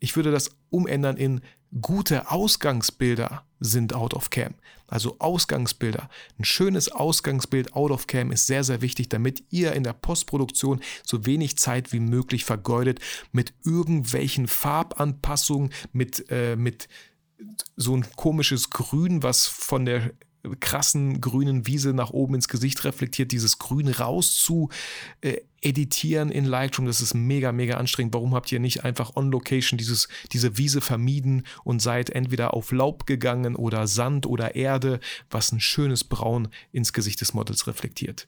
ich 0.02 0.18
würde 0.18 0.32
das 0.32 0.52
umändern 0.70 1.16
in 1.16 1.40
gute 1.80 2.30
Ausgangsbilder 2.30 3.46
sind 3.62 3.94
out 3.94 4.14
of 4.14 4.32
cam. 4.32 4.56
Also 4.88 5.16
Ausgangsbilder. 5.20 6.10
Ein 6.38 6.44
schönes 6.44 6.92
Ausgangsbild 6.92 7.76
out 7.76 7.92
of 7.92 8.08
cam 8.08 8.34
ist 8.34 8.48
sehr, 8.48 8.66
sehr 8.66 8.82
wichtig, 8.82 9.08
damit 9.08 9.44
ihr 9.50 9.72
in 9.74 9.84
der 9.84 9.94
Postproduktion 9.94 10.82
so 11.04 11.26
wenig 11.26 11.58
Zeit 11.58 11.94
wie 11.94 12.02
möglich 12.02 12.44
vergeudet 12.44 13.00
mit 13.32 13.54
irgendwelchen 13.64 14.48
Farbanpassungen, 14.48 15.72
mit, 15.94 16.26
äh, 16.30 16.58
mit 16.58 16.90
so 17.76 17.96
ein 17.96 18.06
komisches 18.16 18.70
Grün, 18.70 19.24
was 19.24 19.48
von 19.48 19.86
der 19.86 20.12
krassen 20.60 21.20
grünen 21.22 21.68
Wiese 21.68 21.94
nach 21.94 22.12
oben 22.12 22.36
ins 22.36 22.48
Gesicht 22.48 22.84
reflektiert, 22.86 23.32
dieses 23.32 23.60
Grün 23.60 23.90
raus 23.90 24.36
zu 24.36 24.70
äh, 25.22 25.38
editieren 25.62 26.32
in 26.32 26.46
Lightroom, 26.46 26.86
das 26.86 27.02
ist 27.02 27.14
mega, 27.14 27.52
mega 27.52 27.76
anstrengend. 27.76 28.14
Warum 28.14 28.34
habt 28.34 28.52
ihr 28.52 28.60
nicht 28.60 28.86
einfach 28.86 29.16
on 29.16 29.32
Location 29.32 29.78
dieses, 29.78 30.08
diese 30.32 30.58
Wiese 30.58 30.80
vermieden 30.80 31.46
und 31.64 31.82
seid 31.82 32.10
entweder 32.12 32.54
auf 32.54 32.72
Laub 32.72 33.06
gegangen 33.06 33.56
oder 33.56 33.88
Sand 33.88 34.26
oder 34.26 34.56
Erde, 34.56 35.02
was 35.30 35.52
ein 35.52 35.60
schönes 35.60 36.06
Braun 36.06 36.48
ins 36.72 36.94
Gesicht 36.94 37.20
des 37.20 37.34
Models 37.34 37.68
reflektiert? 37.68 38.28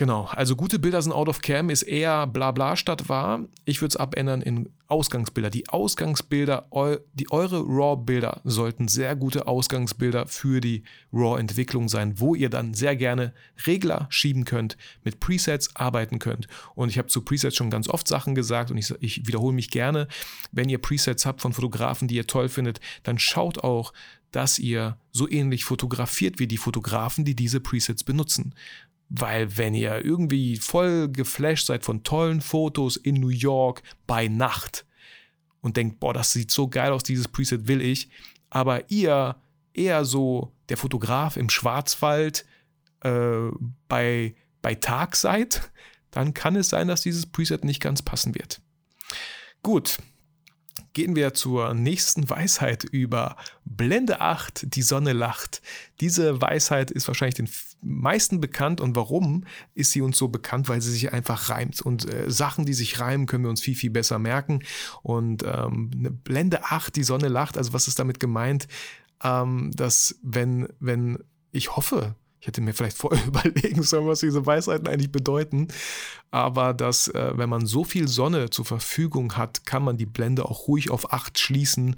Genau, 0.00 0.30
also 0.32 0.56
gute 0.56 0.78
Bilder 0.78 1.02
sind 1.02 1.12
out 1.12 1.28
of 1.28 1.42
cam, 1.42 1.68
ist 1.68 1.82
eher 1.82 2.26
bla 2.26 2.52
bla 2.52 2.74
statt 2.74 3.10
wahr. 3.10 3.44
Ich 3.66 3.82
würde 3.82 3.90
es 3.90 3.96
abändern 3.98 4.40
in 4.40 4.70
Ausgangsbilder. 4.86 5.50
Die 5.50 5.68
Ausgangsbilder, 5.68 6.70
die 7.12 7.30
eure 7.30 7.60
RAW-Bilder 7.60 8.40
sollten 8.44 8.88
sehr 8.88 9.14
gute 9.14 9.46
Ausgangsbilder 9.46 10.26
für 10.26 10.62
die 10.62 10.84
RAW-Entwicklung 11.12 11.90
sein, 11.90 12.18
wo 12.18 12.34
ihr 12.34 12.48
dann 12.48 12.72
sehr 12.72 12.96
gerne 12.96 13.34
Regler 13.66 14.06
schieben 14.08 14.46
könnt, 14.46 14.78
mit 15.04 15.20
Presets 15.20 15.76
arbeiten 15.76 16.18
könnt. 16.18 16.46
Und 16.74 16.88
ich 16.88 16.96
habe 16.96 17.08
zu 17.08 17.20
Presets 17.20 17.56
schon 17.56 17.68
ganz 17.68 17.86
oft 17.86 18.08
Sachen 18.08 18.34
gesagt 18.34 18.70
und 18.70 18.78
ich, 18.78 18.94
ich 19.00 19.26
wiederhole 19.26 19.54
mich 19.54 19.70
gerne. 19.70 20.08
Wenn 20.50 20.70
ihr 20.70 20.78
Presets 20.78 21.26
habt 21.26 21.42
von 21.42 21.52
Fotografen, 21.52 22.08
die 22.08 22.16
ihr 22.16 22.26
toll 22.26 22.48
findet, 22.48 22.80
dann 23.02 23.18
schaut 23.18 23.58
auch, 23.58 23.92
dass 24.32 24.58
ihr 24.58 24.96
so 25.12 25.28
ähnlich 25.28 25.64
fotografiert 25.64 26.38
wie 26.38 26.46
die 26.46 26.56
Fotografen, 26.56 27.24
die 27.24 27.34
diese 27.34 27.60
Presets 27.60 28.04
benutzen. 28.04 28.54
Weil 29.10 29.56
wenn 29.58 29.74
ihr 29.74 30.04
irgendwie 30.04 30.56
voll 30.56 31.08
geflasht 31.08 31.66
seid 31.66 31.84
von 31.84 32.04
tollen 32.04 32.40
Fotos 32.40 32.96
in 32.96 33.16
New 33.16 33.28
York 33.28 33.82
bei 34.06 34.28
Nacht 34.28 34.86
und 35.60 35.76
denkt, 35.76 35.98
boah, 35.98 36.14
das 36.14 36.32
sieht 36.32 36.52
so 36.52 36.68
geil 36.68 36.92
aus, 36.92 37.02
dieses 37.02 37.26
Preset 37.26 37.66
will 37.66 37.80
ich, 37.80 38.08
aber 38.50 38.88
ihr 38.88 39.36
eher 39.74 40.04
so 40.04 40.52
der 40.68 40.76
Fotograf 40.76 41.36
im 41.36 41.50
Schwarzwald 41.50 42.44
äh, 43.00 43.48
bei, 43.88 44.34
bei 44.62 44.74
Tag 44.76 45.16
seid, 45.16 45.70
dann 46.12 46.32
kann 46.32 46.54
es 46.56 46.68
sein, 46.68 46.88
dass 46.88 47.02
dieses 47.02 47.26
Preset 47.26 47.64
nicht 47.64 47.80
ganz 47.80 48.02
passen 48.02 48.34
wird. 48.34 48.60
Gut, 49.62 49.98
gehen 50.92 51.16
wir 51.16 51.34
zur 51.34 51.74
nächsten 51.74 52.28
Weisheit 52.28 52.84
über 52.84 53.36
Blende 53.64 54.20
8, 54.20 54.74
die 54.74 54.82
Sonne 54.82 55.12
lacht. 55.12 55.62
Diese 56.00 56.40
Weisheit 56.40 56.90
ist 56.90 57.06
wahrscheinlich 57.08 57.36
den 57.36 57.48
meisten 57.82 58.40
bekannt 58.40 58.80
und 58.80 58.96
warum 58.96 59.44
ist 59.74 59.92
sie 59.92 60.02
uns 60.02 60.18
so 60.18 60.28
bekannt? 60.28 60.68
Weil 60.68 60.80
sie 60.80 60.90
sich 60.90 61.12
einfach 61.12 61.48
reimt 61.48 61.80
und 61.80 62.12
äh, 62.12 62.30
Sachen, 62.30 62.66
die 62.66 62.74
sich 62.74 63.00
reimen, 63.00 63.26
können 63.26 63.44
wir 63.44 63.50
uns 63.50 63.60
viel, 63.60 63.76
viel 63.76 63.90
besser 63.90 64.18
merken. 64.18 64.60
Und 65.02 65.42
ähm, 65.44 65.90
eine 65.94 66.10
Blende 66.10 66.64
8, 66.64 66.94
die 66.96 67.04
Sonne 67.04 67.28
lacht, 67.28 67.56
also 67.56 67.72
was 67.72 67.88
ist 67.88 67.98
damit 67.98 68.20
gemeint? 68.20 68.68
Ähm, 69.22 69.70
dass 69.74 70.18
wenn, 70.22 70.68
wenn 70.80 71.18
ich 71.52 71.76
hoffe, 71.76 72.14
ich 72.40 72.46
hätte 72.46 72.60
mir 72.60 72.72
vielleicht 72.72 72.96
vorher 72.98 73.26
überlegen 73.26 73.82
sollen, 73.82 74.06
was 74.06 74.20
diese 74.20 74.44
Weisheiten 74.46 74.88
eigentlich 74.88 75.12
bedeuten. 75.12 75.68
Aber 76.30 76.74
dass, 76.74 77.08
äh, 77.08 77.32
wenn 77.34 77.48
man 77.48 77.66
so 77.66 77.84
viel 77.84 78.08
Sonne 78.08 78.50
zur 78.50 78.64
Verfügung 78.64 79.36
hat, 79.36 79.66
kann 79.66 79.82
man 79.82 79.96
die 79.96 80.06
Blende 80.06 80.44
auch 80.44 80.68
ruhig 80.68 80.90
auf 80.90 81.12
8 81.12 81.38
schließen, 81.38 81.96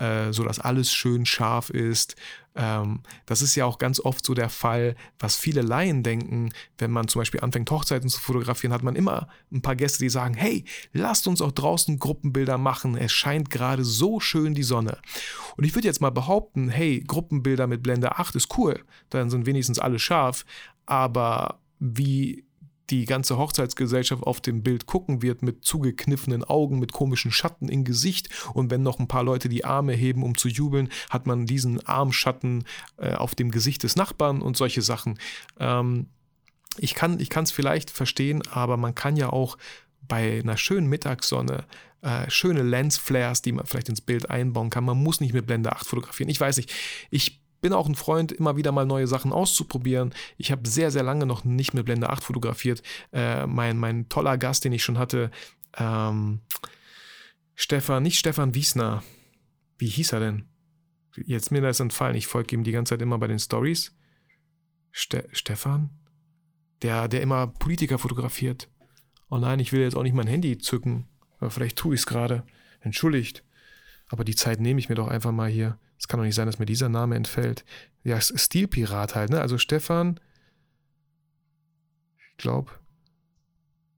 äh, 0.00 0.32
sodass 0.32 0.58
alles 0.58 0.92
schön 0.92 1.26
scharf 1.26 1.68
ist. 1.68 2.16
Ähm, 2.54 3.00
das 3.26 3.42
ist 3.42 3.54
ja 3.54 3.66
auch 3.66 3.76
ganz 3.76 4.00
oft 4.00 4.24
so 4.24 4.32
der 4.32 4.48
Fall, 4.48 4.96
was 5.18 5.36
viele 5.36 5.60
Laien 5.60 6.02
denken, 6.02 6.48
wenn 6.78 6.90
man 6.90 7.06
zum 7.06 7.20
Beispiel 7.20 7.40
anfängt, 7.40 7.70
Hochzeiten 7.70 8.08
zu 8.08 8.18
fotografieren, 8.18 8.72
hat 8.72 8.82
man 8.82 8.96
immer 8.96 9.28
ein 9.52 9.60
paar 9.60 9.76
Gäste, 9.76 9.98
die 10.02 10.08
sagen, 10.08 10.34
hey, 10.34 10.64
lasst 10.94 11.28
uns 11.28 11.42
auch 11.42 11.52
draußen 11.52 11.98
Gruppenbilder 11.98 12.56
machen, 12.56 12.96
es 12.96 13.12
scheint 13.12 13.50
gerade 13.50 13.84
so 13.84 14.20
schön 14.20 14.54
die 14.54 14.62
Sonne. 14.62 14.96
Und 15.58 15.64
ich 15.64 15.74
würde 15.74 15.86
jetzt 15.86 16.00
mal 16.00 16.10
behaupten, 16.10 16.70
hey, 16.70 17.04
Gruppenbilder 17.06 17.66
mit 17.66 17.82
Blende 17.82 18.16
8 18.16 18.34
ist 18.36 18.56
cool, 18.56 18.82
dann 19.10 19.28
sind 19.28 19.44
wenigstens 19.44 19.78
alle 19.78 19.98
scharf, 19.98 20.46
aber 20.86 21.60
wie 21.78 22.44
die 22.90 23.04
ganze 23.04 23.38
Hochzeitsgesellschaft 23.38 24.22
auf 24.22 24.40
dem 24.40 24.62
Bild 24.62 24.86
gucken 24.86 25.22
wird 25.22 25.42
mit 25.42 25.64
zugekniffenen 25.64 26.44
Augen, 26.44 26.78
mit 26.78 26.92
komischen 26.92 27.30
Schatten 27.30 27.68
im 27.68 27.84
Gesicht 27.84 28.28
und 28.54 28.70
wenn 28.70 28.82
noch 28.82 28.98
ein 28.98 29.08
paar 29.08 29.22
Leute 29.22 29.48
die 29.48 29.64
Arme 29.64 29.92
heben, 29.92 30.22
um 30.22 30.36
zu 30.36 30.48
jubeln, 30.48 30.90
hat 31.08 31.26
man 31.26 31.46
diesen 31.46 31.84
Armschatten 31.86 32.64
äh, 32.96 33.14
auf 33.14 33.34
dem 33.34 33.50
Gesicht 33.50 33.82
des 33.82 33.96
Nachbarn 33.96 34.42
und 34.42 34.56
solche 34.56 34.82
Sachen. 34.82 35.18
Ähm, 35.58 36.06
ich 36.78 36.94
kann 36.94 37.18
es 37.18 37.50
vielleicht 37.50 37.90
verstehen, 37.90 38.42
aber 38.48 38.76
man 38.76 38.94
kann 38.94 39.16
ja 39.16 39.30
auch 39.30 39.58
bei 40.02 40.40
einer 40.40 40.56
schönen 40.56 40.88
Mittagssonne 40.88 41.64
äh, 42.02 42.30
schöne 42.30 42.62
Lensflares, 42.62 43.42
die 43.42 43.52
man 43.52 43.66
vielleicht 43.66 43.90
ins 43.90 44.00
Bild 44.00 44.30
einbauen 44.30 44.70
kann. 44.70 44.84
Man 44.84 44.96
muss 44.96 45.20
nicht 45.20 45.34
mit 45.34 45.46
Blende 45.46 45.72
8 45.72 45.86
fotografieren. 45.86 46.30
Ich 46.30 46.40
weiß 46.40 46.56
nicht, 46.56 46.72
ich 47.10 47.39
bin 47.60 47.72
auch 47.72 47.88
ein 47.88 47.94
Freund, 47.94 48.32
immer 48.32 48.56
wieder 48.56 48.72
mal 48.72 48.86
neue 48.86 49.06
Sachen 49.06 49.32
auszuprobieren. 49.32 50.14
Ich 50.36 50.50
habe 50.50 50.68
sehr, 50.68 50.90
sehr 50.90 51.02
lange 51.02 51.26
noch 51.26 51.44
nicht 51.44 51.74
mit 51.74 51.84
Blende 51.84 52.10
8 52.10 52.24
fotografiert. 52.24 52.82
Äh, 53.12 53.46
mein, 53.46 53.78
mein 53.78 54.08
toller 54.08 54.38
Gast, 54.38 54.64
den 54.64 54.72
ich 54.72 54.82
schon 54.82 54.98
hatte, 54.98 55.30
ähm, 55.76 56.40
Stefan, 57.54 58.02
nicht 58.02 58.18
Stefan 58.18 58.54
Wiesner. 58.54 59.02
Wie 59.76 59.88
hieß 59.88 60.12
er 60.12 60.20
denn? 60.20 60.48
Jetzt 61.16 61.50
mir 61.50 61.60
das 61.60 61.80
entfallen. 61.80 62.16
Ich 62.16 62.26
folge 62.26 62.54
ihm 62.54 62.64
die 62.64 62.72
ganze 62.72 62.94
Zeit 62.94 63.02
immer 63.02 63.18
bei 63.18 63.26
den 63.26 63.38
Stories. 63.38 63.94
Ste 64.92 65.28
Stefan? 65.32 65.90
Der, 66.82 67.08
der 67.08 67.20
immer 67.20 67.46
Politiker 67.46 67.98
fotografiert. 67.98 68.68
Oh 69.28 69.38
nein, 69.38 69.60
ich 69.60 69.72
will 69.72 69.82
jetzt 69.82 69.94
auch 69.94 70.02
nicht 70.02 70.14
mein 70.14 70.26
Handy 70.26 70.58
zücken. 70.58 71.06
Aber 71.38 71.50
vielleicht 71.50 71.76
tue 71.76 71.94
ich 71.94 72.00
es 72.00 72.06
gerade. 72.06 72.44
Entschuldigt. 72.80 73.44
Aber 74.08 74.24
die 74.24 74.34
Zeit 74.34 74.60
nehme 74.60 74.80
ich 74.80 74.88
mir 74.88 74.94
doch 74.94 75.08
einfach 75.08 75.32
mal 75.32 75.50
hier. 75.50 75.78
Es 76.00 76.08
kann 76.08 76.18
doch 76.18 76.24
nicht 76.24 76.34
sein, 76.34 76.46
dass 76.46 76.58
mir 76.58 76.66
dieser 76.66 76.88
Name 76.88 77.14
entfällt. 77.14 77.64
Ja, 78.02 78.18
Stilpirat 78.20 79.14
halt, 79.14 79.30
ne? 79.30 79.40
Also 79.40 79.58
Stefan, 79.58 80.18
ich 82.16 82.36
glaube, 82.38 82.72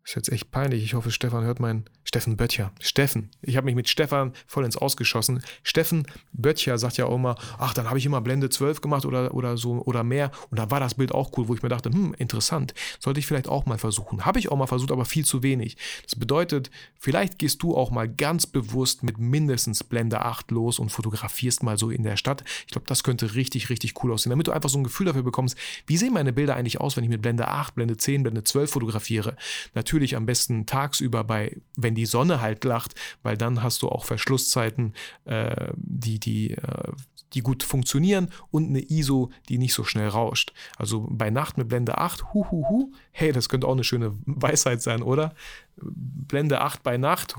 ist 0.04 0.16
jetzt 0.16 0.32
echt 0.32 0.50
peinlich. 0.50 0.82
Ich 0.82 0.94
hoffe, 0.94 1.12
Stefan 1.12 1.44
hört 1.44 1.60
mein. 1.60 1.84
Steffen 2.12 2.36
Böttcher. 2.36 2.72
Steffen. 2.78 3.30
Ich 3.40 3.56
habe 3.56 3.64
mich 3.64 3.74
mit 3.74 3.88
Stefan 3.88 4.34
voll 4.46 4.66
ins 4.66 4.76
Ausgeschossen. 4.76 5.42
Steffen 5.62 6.06
Böttcher 6.34 6.76
sagt 6.76 6.98
ja 6.98 7.06
auch 7.06 7.14
immer, 7.14 7.36
ach, 7.56 7.72
dann 7.72 7.88
habe 7.88 7.98
ich 7.98 8.04
immer 8.04 8.20
Blende 8.20 8.50
12 8.50 8.82
gemacht 8.82 9.06
oder, 9.06 9.32
oder 9.32 9.56
so 9.56 9.80
oder 9.86 10.04
mehr. 10.04 10.30
Und 10.50 10.58
da 10.58 10.70
war 10.70 10.78
das 10.78 10.92
Bild 10.92 11.12
auch 11.12 11.32
cool, 11.38 11.48
wo 11.48 11.54
ich 11.54 11.62
mir 11.62 11.70
dachte, 11.70 11.88
hm, 11.88 12.12
interessant. 12.18 12.74
Sollte 13.00 13.18
ich 13.18 13.26
vielleicht 13.26 13.48
auch 13.48 13.64
mal 13.64 13.78
versuchen. 13.78 14.26
Habe 14.26 14.38
ich 14.38 14.52
auch 14.52 14.58
mal 14.58 14.66
versucht, 14.66 14.92
aber 14.92 15.06
viel 15.06 15.24
zu 15.24 15.42
wenig. 15.42 15.78
Das 16.02 16.16
bedeutet, 16.16 16.70
vielleicht 16.98 17.38
gehst 17.38 17.62
du 17.62 17.74
auch 17.74 17.90
mal 17.90 18.10
ganz 18.10 18.46
bewusst 18.46 19.02
mit 19.02 19.16
mindestens 19.16 19.82
Blende 19.82 20.20
8 20.20 20.50
los 20.50 20.78
und 20.78 20.92
fotografierst 20.92 21.62
mal 21.62 21.78
so 21.78 21.88
in 21.88 22.02
der 22.02 22.18
Stadt. 22.18 22.44
Ich 22.66 22.72
glaube, 22.72 22.86
das 22.88 23.04
könnte 23.04 23.34
richtig, 23.34 23.70
richtig 23.70 23.94
cool 24.04 24.12
aussehen. 24.12 24.28
Damit 24.28 24.48
du 24.48 24.52
einfach 24.52 24.68
so 24.68 24.76
ein 24.76 24.84
Gefühl 24.84 25.06
dafür 25.06 25.22
bekommst, 25.22 25.56
wie 25.86 25.96
sehen 25.96 26.12
meine 26.12 26.34
Bilder 26.34 26.56
eigentlich 26.56 26.78
aus, 26.78 26.98
wenn 26.98 27.04
ich 27.04 27.10
mit 27.10 27.22
Blende 27.22 27.48
8, 27.48 27.74
Blende 27.74 27.96
10, 27.96 28.22
Blende 28.22 28.44
12 28.44 28.70
fotografiere. 28.70 29.34
Natürlich 29.72 30.14
am 30.14 30.26
besten 30.26 30.66
tagsüber 30.66 31.24
bei, 31.24 31.56
wenn 31.78 31.94
die 31.94 32.01
Sonne 32.06 32.40
halt 32.40 32.64
lacht, 32.64 32.94
weil 33.22 33.36
dann 33.36 33.62
hast 33.62 33.82
du 33.82 33.88
auch 33.88 34.04
Verschlusszeiten, 34.04 34.94
äh, 35.24 35.72
die, 35.76 36.18
die, 36.18 36.52
äh, 36.52 36.92
die 37.34 37.40
gut 37.40 37.62
funktionieren 37.62 38.30
und 38.50 38.68
eine 38.68 38.80
ISO, 38.80 39.30
die 39.48 39.58
nicht 39.58 39.74
so 39.74 39.84
schnell 39.84 40.08
rauscht. 40.08 40.52
Also 40.76 41.06
bei 41.10 41.30
Nacht 41.30 41.58
mit 41.58 41.68
Blende 41.68 41.98
8, 41.98 42.32
hu, 42.34 42.50
hu, 42.50 42.68
hu, 42.68 42.92
hey, 43.10 43.32
das 43.32 43.48
könnte 43.48 43.66
auch 43.66 43.72
eine 43.72 43.84
schöne 43.84 44.16
Weisheit 44.26 44.82
sein, 44.82 45.02
oder? 45.02 45.34
Blende 45.76 46.60
8 46.60 46.82
bei 46.82 46.96
Nacht, 46.98 47.36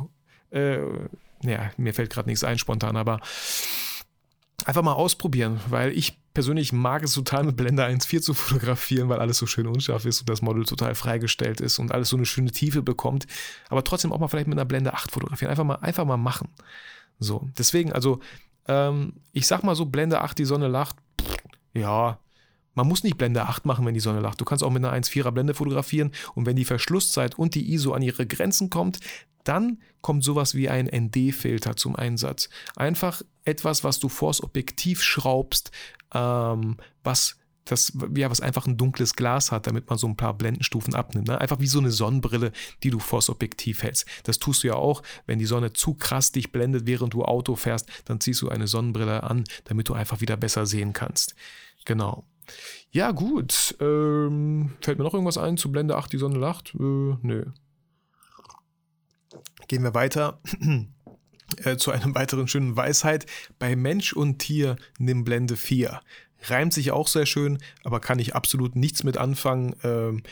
äh, 0.52 0.80
ja, 1.44 1.72
mir 1.78 1.94
fällt 1.94 2.10
gerade 2.10 2.30
nichts 2.30 2.44
ein 2.44 2.58
spontan, 2.58 2.96
aber 2.96 3.20
einfach 4.66 4.82
mal 4.82 4.94
ausprobieren, 4.94 5.60
weil 5.68 5.92
ich 5.92 6.18
persönlich 6.34 6.74
mag 6.74 7.04
es 7.04 7.14
total 7.14 7.44
mit 7.44 7.56
Blende 7.56 7.86
1.4 7.86 8.22
zu 8.22 8.34
fotografieren, 8.34 9.10
weil 9.10 9.20
alles 9.20 9.38
so 9.38 9.46
schön 9.46 9.68
unscharf 9.68 10.06
ist 10.06 10.22
und 10.22 10.30
das 10.30 10.42
Model 10.42 10.66
total 10.66 10.96
freigestellt 10.96 11.62
ist 11.62 11.80
und 11.80 11.92
alles 11.92 12.10
so 12.10 12.18
eine 12.18 12.26
schöne 12.26 12.52
Tiefe 12.52 12.82
bekommt. 12.82 13.28
Aber 13.70 13.84
trotzdem 13.84 14.12
auch 14.12 14.20
mal 14.20 14.28
vielleicht 14.28 14.48
mit 14.48 14.58
einer 14.58 14.66
Blende 14.66 14.94
8 14.94 15.12
fotografieren. 15.12 15.50
Einfach 15.52 15.64
mal, 15.64 15.76
einfach 15.76 16.06
mal 16.06 16.18
machen. 16.18 16.50
So, 17.20 17.50
deswegen, 17.58 17.94
also, 17.94 18.20
ähm, 18.68 19.14
ich 19.32 19.48
sag 19.48 19.64
mal 19.64 19.76
so, 19.76 19.86
Blende 19.86 20.22
8, 20.22 20.38
die 20.38 20.46
Sonne 20.46 20.68
lacht, 20.68 20.96
ja, 21.74 22.20
man 22.76 22.88
muss 22.88 23.04
nicht 23.04 23.18
Blende 23.18 23.44
8 23.44 23.66
machen, 23.66 23.86
wenn 23.86 23.94
die 23.94 24.00
Sonne 24.00 24.20
lacht. 24.20 24.42
Du 24.42 24.46
kannst 24.46 24.64
auch 24.64 24.72
mit 24.72 24.84
einer 24.84 24.96
1.4er 24.96 25.32
Blende 25.32 25.54
fotografieren 25.54 26.12
und 26.34 26.46
wenn 26.46 26.56
die 26.56 26.66
Verschlusszeit 26.66 27.38
und 27.38 27.56
die 27.56 27.74
ISO 27.74 27.94
an 27.94 28.02
ihre 28.02 28.26
Grenzen 28.26 28.70
kommt, 28.70 29.00
dann 29.44 29.80
kommt 30.02 30.24
sowas 30.24 30.56
wie 30.56 30.70
ein 30.70 30.88
ND-Filter 30.88 31.76
zum 31.76 31.96
Einsatz. 31.96 32.50
Einfach 32.76 33.22
etwas, 33.44 33.84
was 33.84 34.00
du 34.00 34.10
vors 34.10 34.42
Objektiv 34.42 35.04
schraubst, 35.04 35.72
ähm, 36.14 36.78
was 37.04 37.38
das, 37.66 37.94
ja, 38.16 38.30
was 38.30 38.42
einfach 38.42 38.66
ein 38.68 38.78
dunkles 38.78 39.16
Glas 39.16 39.52
hat, 39.52 39.68
damit 39.68 39.90
man 39.90 39.98
so 39.98 40.08
ein 40.08 40.18
paar 40.18 40.34
Blendenstufen 40.34 40.96
abnimmt. 40.96 41.28
Ne? 41.28 41.40
Einfach 41.40 41.60
wie 41.60 41.68
so 41.68 41.80
eine 41.80 41.92
Sonnenbrille, 41.92 42.52
die 42.84 42.90
du 42.90 43.00
vors 43.00 43.30
Objektiv 43.30 43.84
hältst. 43.84 44.06
Das 44.24 44.40
tust 44.40 44.64
du 44.64 44.68
ja 44.68 44.76
auch, 44.76 45.02
wenn 45.26 45.40
die 45.40 45.46
Sonne 45.46 45.74
zu 45.74 45.94
krass 45.94 46.32
dich 46.32 46.52
blendet, 46.52 46.86
während 46.86 47.14
du 47.14 47.24
Auto 47.24 47.56
fährst, 47.56 47.88
dann 48.06 48.20
ziehst 48.20 48.42
du 48.42 48.50
eine 48.50 48.68
Sonnenbrille 48.68 49.24
an, 49.24 49.46
damit 49.66 49.90
du 49.90 49.94
einfach 49.94 50.22
wieder 50.22 50.36
besser 50.36 50.66
sehen 50.66 50.94
kannst. 50.94 51.36
Genau. 51.86 52.26
Ja, 52.92 53.12
gut. 53.12 53.76
Ähm, 53.80 54.74
fällt 54.82 54.98
mir 54.98 55.06
noch 55.06 55.14
irgendwas 55.14 55.38
ein 55.38 55.58
zu 55.58 55.72
Blende 55.72 55.96
8, 55.96 56.12
die 56.12 56.18
Sonne 56.18 56.38
lacht? 56.38 56.76
Äh, 56.76 57.16
nö. 57.22 57.46
Gehen 59.68 59.84
wir 59.84 59.94
weiter 59.94 60.42
äh, 61.64 61.78
zu 61.78 61.92
einem 61.92 62.16
weiteren 62.16 62.48
schönen 62.48 62.76
Weisheit. 62.76 63.26
Bei 63.60 63.76
Mensch 63.76 64.14
und 64.14 64.40
Tier 64.40 64.76
nimm 64.98 65.24
Blende 65.24 65.56
4. 65.56 66.02
Reimt 66.46 66.74
sich 66.74 66.92
auch 66.92 67.08
sehr 67.08 67.26
schön, 67.26 67.60
aber 67.84 68.00
kann 68.00 68.20
ich 68.20 68.36
absolut 68.36 68.76
nichts 68.76 69.04
mit 69.04 69.18
anfangen. 69.18 69.76
Ähm, 69.84 70.24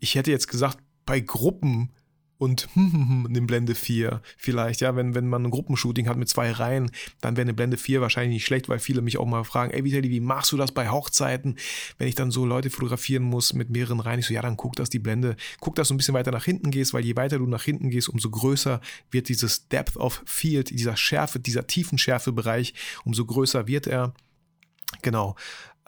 ich 0.00 0.14
hätte 0.14 0.30
jetzt 0.30 0.48
gesagt, 0.48 0.78
bei 1.06 1.20
Gruppen 1.20 1.90
und 2.38 2.68
eine 2.76 3.42
Blende 3.42 3.74
4 3.74 4.20
vielleicht, 4.36 4.80
ja, 4.80 4.94
wenn, 4.96 5.14
wenn 5.14 5.28
man 5.28 5.44
ein 5.44 5.50
Gruppenshooting 5.50 6.08
hat 6.08 6.16
mit 6.16 6.28
zwei 6.28 6.50
Reihen, 6.50 6.90
dann 7.20 7.36
wäre 7.36 7.42
eine 7.44 7.54
Blende 7.54 7.76
4 7.76 8.00
wahrscheinlich 8.00 8.34
nicht 8.34 8.46
schlecht, 8.46 8.68
weil 8.68 8.78
viele 8.78 9.02
mich 9.02 9.18
auch 9.18 9.26
mal 9.26 9.44
fragen, 9.44 9.72
ey 9.72 9.84
Vitali, 9.84 10.10
wie 10.10 10.20
machst 10.20 10.52
du 10.52 10.56
das 10.56 10.72
bei 10.72 10.90
Hochzeiten, 10.90 11.56
wenn 11.98 12.08
ich 12.08 12.14
dann 12.14 12.30
so 12.30 12.44
Leute 12.44 12.70
fotografieren 12.70 13.22
muss 13.22 13.52
mit 13.52 13.70
mehreren 13.70 14.00
Reihen? 14.00 14.20
Ich 14.20 14.26
so, 14.26 14.34
ja, 14.34 14.42
dann 14.42 14.56
guck, 14.56 14.76
dass 14.76 14.90
die 14.90 14.98
Blende, 14.98 15.36
guck, 15.60 15.74
dass 15.74 15.88
du 15.88 15.94
ein 15.94 15.96
bisschen 15.96 16.14
weiter 16.14 16.30
nach 16.30 16.44
hinten 16.44 16.70
gehst, 16.70 16.94
weil 16.94 17.04
je 17.04 17.16
weiter 17.16 17.38
du 17.38 17.46
nach 17.46 17.62
hinten 17.62 17.90
gehst, 17.90 18.08
umso 18.08 18.30
größer 18.30 18.80
wird 19.10 19.28
dieses 19.28 19.68
Depth 19.68 19.96
of 19.96 20.22
Field, 20.26 20.70
dieser 20.70 20.96
Schärfe, 20.96 21.40
dieser 21.40 21.66
tiefen 21.66 21.98
Schärfebereich, 21.98 22.74
umso 23.04 23.24
größer 23.24 23.66
wird 23.66 23.86
er. 23.86 24.14
Genau. 25.02 25.36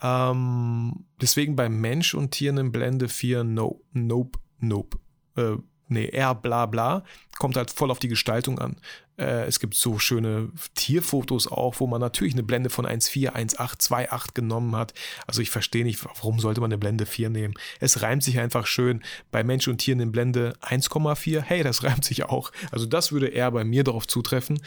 Ähm, 0.01 1.05
deswegen 1.21 1.55
beim 1.55 1.79
Mensch 1.79 2.13
und 2.13 2.31
Tier 2.31 2.51
eine 2.51 2.69
Blende 2.69 3.09
4, 3.09 3.43
no, 3.43 3.81
nope, 3.91 4.39
nope. 4.59 4.97
Äh, 5.35 5.57
nee, 5.89 6.05
eher 6.05 6.35
bla 6.35 6.65
bla, 6.65 7.03
kommt 7.37 7.57
halt 7.57 7.71
voll 7.71 7.91
auf 7.91 7.99
die 7.99 8.07
Gestaltung 8.07 8.59
an. 8.59 8.77
Äh, 9.19 9.45
es 9.45 9.59
gibt 9.59 9.75
so 9.75 9.99
schöne 9.99 10.49
Tierfotos 10.75 11.47
auch, 11.47 11.79
wo 11.79 11.87
man 11.87 11.99
natürlich 11.99 12.33
eine 12.33 12.43
Blende 12.43 12.69
von 12.69 12.85
1,4, 12.85 13.33
1,8, 13.33 13.79
2,8 13.79 14.33
genommen 14.33 14.75
hat. 14.75 14.93
Also 15.27 15.41
ich 15.41 15.49
verstehe 15.49 15.83
nicht, 15.83 16.03
warum 16.05 16.39
sollte 16.39 16.61
man 16.61 16.69
eine 16.69 16.77
Blende 16.77 17.05
4 17.05 17.29
nehmen. 17.29 17.53
Es 17.79 18.01
reimt 18.01 18.23
sich 18.23 18.39
einfach 18.39 18.65
schön. 18.65 19.03
Bei 19.31 19.43
Mensch 19.43 19.67
und 19.67 19.79
Tieren 19.79 19.99
eine 20.01 20.11
Blende 20.11 20.55
1,4, 20.61 21.41
hey, 21.41 21.63
das 21.63 21.83
reimt 21.83 22.05
sich 22.05 22.23
auch. 22.23 22.51
Also 22.71 22.85
das 22.85 23.11
würde 23.11 23.27
eher 23.27 23.51
bei 23.51 23.63
mir 23.63 23.83
darauf 23.83 24.07
zutreffen. 24.07 24.61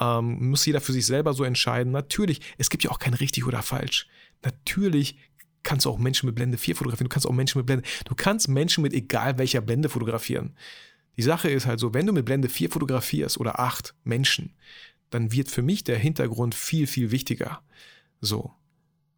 Ähm, 0.00 0.48
muss 0.50 0.64
jeder 0.64 0.80
für 0.80 0.92
sich 0.92 1.06
selber 1.06 1.34
so 1.34 1.44
entscheiden. 1.44 1.92
Natürlich, 1.92 2.40
es 2.56 2.70
gibt 2.70 2.84
ja 2.84 2.90
auch 2.90 2.98
kein 2.98 3.14
richtig 3.14 3.46
oder 3.46 3.62
falsch. 3.62 4.08
Natürlich 4.42 5.16
kannst 5.68 5.84
du 5.84 5.90
auch 5.90 5.98
Menschen 5.98 6.24
mit 6.24 6.34
Blende 6.34 6.56
4 6.56 6.76
fotografieren, 6.76 7.10
du 7.10 7.12
kannst 7.12 7.26
auch 7.26 7.32
Menschen 7.32 7.58
mit 7.58 7.66
Blende, 7.66 7.86
du 8.06 8.14
kannst 8.14 8.48
Menschen 8.48 8.80
mit 8.80 8.94
egal 8.94 9.36
welcher 9.36 9.60
Blende 9.60 9.90
fotografieren. 9.90 10.56
Die 11.18 11.22
Sache 11.22 11.50
ist 11.50 11.66
halt 11.66 11.78
so, 11.78 11.92
wenn 11.92 12.06
du 12.06 12.14
mit 12.14 12.24
Blende 12.24 12.48
4 12.48 12.70
fotografierst 12.70 13.38
oder 13.38 13.60
8 13.60 13.94
Menschen, 14.02 14.54
dann 15.10 15.30
wird 15.30 15.50
für 15.50 15.60
mich 15.60 15.84
der 15.84 15.98
Hintergrund 15.98 16.54
viel, 16.54 16.86
viel 16.86 17.10
wichtiger. 17.10 17.60
So. 18.22 18.54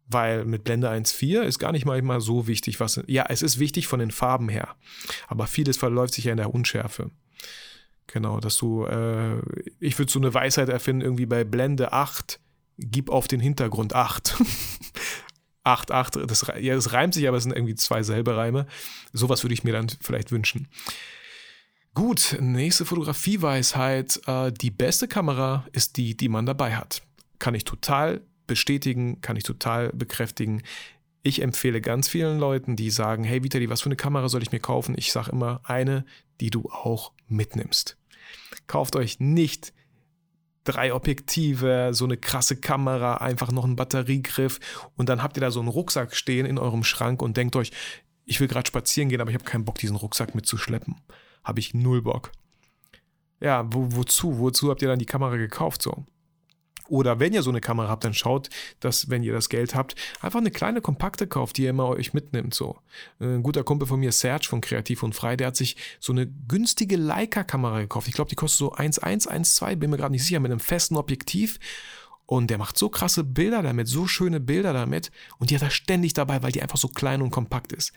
Weil 0.07 0.43
mit 0.43 0.65
Blende 0.65 0.91
1.4 0.91 1.43
ist 1.43 1.57
gar 1.57 1.71
nicht 1.71 1.85
mal 1.85 1.97
immer 1.97 2.19
so 2.19 2.47
wichtig, 2.47 2.81
was. 2.81 3.01
Ja, 3.07 3.27
es 3.29 3.41
ist 3.41 3.59
wichtig 3.59 3.87
von 3.87 4.01
den 4.01 4.11
Farben 4.11 4.49
her. 4.49 4.75
Aber 5.29 5.47
vieles 5.47 5.77
verläuft 5.77 6.15
sich 6.15 6.25
ja 6.25 6.31
in 6.31 6.37
der 6.37 6.53
Unschärfe. 6.53 7.11
Genau, 8.07 8.41
dass 8.41 8.57
du, 8.57 8.83
äh, 8.83 9.39
ich 9.79 9.97
würde 9.97 10.11
so 10.11 10.19
eine 10.19 10.33
Weisheit 10.33 10.67
erfinden, 10.67 11.01
irgendwie 11.01 11.27
bei 11.27 11.45
Blende 11.45 11.93
8, 11.93 12.41
gib 12.77 13.09
auf 13.09 13.29
den 13.29 13.39
Hintergrund 13.39 13.95
8. 13.95 14.35
8, 15.63 15.91
8, 15.91 16.15
das, 16.27 16.51
ja, 16.59 16.75
das 16.75 16.93
reimt 16.93 17.13
sich, 17.13 17.27
aber 17.27 17.37
es 17.37 17.43
sind 17.43 17.53
irgendwie 17.55 17.75
zwei 17.75 18.03
selbe 18.03 18.35
Reime. 18.35 18.65
Sowas 19.13 19.43
würde 19.43 19.53
ich 19.53 19.63
mir 19.63 19.73
dann 19.73 19.87
vielleicht 20.01 20.31
wünschen. 20.31 20.67
Gut, 21.93 22.37
nächste 22.39 22.85
Fotografieweisheit. 22.85 24.21
Äh, 24.25 24.51
die 24.53 24.71
beste 24.71 25.07
Kamera 25.07 25.65
ist 25.73 25.97
die, 25.97 26.15
die 26.15 26.29
man 26.29 26.45
dabei 26.45 26.75
hat. 26.75 27.01
Kann 27.37 27.53
ich 27.53 27.65
total 27.65 28.21
bestätigen, 28.47 29.21
kann 29.21 29.35
ich 29.35 29.43
total 29.43 29.89
bekräftigen. 29.89 30.63
Ich 31.21 31.41
empfehle 31.41 31.81
ganz 31.81 32.07
vielen 32.07 32.39
Leuten, 32.39 32.75
die 32.75 32.89
sagen, 32.89 33.23
hey 33.23 33.43
Vitali, 33.43 33.69
was 33.69 33.81
für 33.81 33.87
eine 33.87 33.97
Kamera 33.97 34.29
soll 34.29 34.41
ich 34.41 34.51
mir 34.51 34.59
kaufen? 34.59 34.95
Ich 34.97 35.11
sage 35.11 35.31
immer, 35.31 35.61
eine, 35.63 36.05
die 36.39 36.49
du 36.49 36.69
auch 36.71 37.11
mitnimmst. 37.27 37.97
Kauft 38.67 38.95
euch 38.95 39.19
nicht 39.19 39.73
drei 40.63 40.93
Objektive, 40.93 41.89
so 41.93 42.05
eine 42.05 42.17
krasse 42.17 42.55
Kamera, 42.55 43.15
einfach 43.15 43.51
noch 43.51 43.63
einen 43.63 43.75
Batteriegriff 43.75 44.59
und 44.95 45.09
dann 45.09 45.23
habt 45.23 45.37
ihr 45.37 45.41
da 45.41 45.51
so 45.51 45.59
einen 45.59 45.69
Rucksack 45.69 46.15
stehen 46.15 46.45
in 46.45 46.57
eurem 46.57 46.83
Schrank 46.83 47.21
und 47.21 47.37
denkt 47.37 47.55
euch, 47.55 47.71
ich 48.25 48.39
will 48.39 48.47
gerade 48.47 48.67
spazieren 48.67 49.09
gehen, 49.09 49.21
aber 49.21 49.31
ich 49.31 49.35
habe 49.35 49.43
keinen 49.45 49.65
Bock, 49.65 49.77
diesen 49.77 49.95
Rucksack 49.95 50.35
mitzuschleppen. 50.35 50.95
Habe 51.43 51.59
ich 51.59 51.73
null 51.73 52.01
Bock. 52.01 52.31
Ja, 53.39 53.65
wo, 53.73 53.87
wozu? 53.95 54.37
Wozu 54.37 54.69
habt 54.69 54.81
ihr 54.83 54.87
dann 54.87 54.99
die 54.99 55.05
Kamera 55.05 55.35
gekauft 55.35 55.81
so? 55.81 56.05
Oder 56.91 57.21
wenn 57.21 57.31
ihr 57.31 57.41
so 57.41 57.49
eine 57.49 57.61
Kamera 57.61 57.87
habt, 57.87 58.03
dann 58.03 58.13
schaut, 58.13 58.49
dass, 58.81 59.09
wenn 59.09 59.23
ihr 59.23 59.31
das 59.31 59.47
Geld 59.47 59.75
habt, 59.75 59.95
einfach 60.19 60.39
eine 60.39 60.51
kleine 60.51 60.81
kompakte 60.81 61.25
kauft, 61.25 61.55
die 61.55 61.63
ihr 61.63 61.69
immer 61.69 61.87
euch 61.87 62.13
mitnimmt. 62.13 62.53
So. 62.53 62.79
Ein 63.21 63.43
guter 63.43 63.63
Kumpel 63.63 63.87
von 63.87 64.01
mir, 64.01 64.11
Serge 64.11 64.45
von 64.49 64.59
Kreativ 64.59 65.01
und 65.01 65.15
Frei, 65.15 65.37
der 65.37 65.47
hat 65.47 65.55
sich 65.55 65.77
so 66.01 66.11
eine 66.11 66.27
günstige 66.27 66.97
Leica-Kamera 66.97 67.79
gekauft. 67.79 68.09
Ich 68.09 68.13
glaube, 68.13 68.29
die 68.29 68.35
kostet 68.35 68.59
so 68.59 68.73
1,1, 68.73 69.29
1,2, 69.29 69.77
bin 69.77 69.89
mir 69.89 69.95
gerade 69.95 70.11
nicht 70.11 70.25
sicher, 70.25 70.41
mit 70.41 70.51
einem 70.51 70.59
festen 70.59 70.97
Objektiv. 70.97 71.59
Und 72.25 72.49
der 72.49 72.57
macht 72.57 72.77
so 72.77 72.89
krasse 72.89 73.23
Bilder 73.23 73.61
damit, 73.61 73.87
so 73.87 74.05
schöne 74.05 74.41
Bilder 74.41 74.73
damit. 74.73 75.11
Und 75.37 75.49
die 75.49 75.55
hat 75.55 75.63
er 75.63 75.69
ständig 75.69 76.13
dabei, 76.13 76.43
weil 76.43 76.51
die 76.51 76.61
einfach 76.61 76.77
so 76.77 76.89
klein 76.89 77.21
und 77.21 77.31
kompakt 77.31 77.71
ist. 77.71 77.93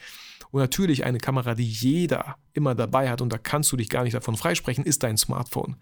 Und 0.52 0.60
natürlich 0.60 1.04
eine 1.04 1.18
Kamera, 1.18 1.56
die 1.56 1.68
jeder 1.68 2.36
immer 2.52 2.76
dabei 2.76 3.10
hat 3.10 3.20
und 3.20 3.32
da 3.32 3.38
kannst 3.38 3.72
du 3.72 3.76
dich 3.76 3.88
gar 3.88 4.04
nicht 4.04 4.14
davon 4.14 4.36
freisprechen, 4.36 4.84
ist 4.84 5.02
dein 5.02 5.16
Smartphone. 5.16 5.78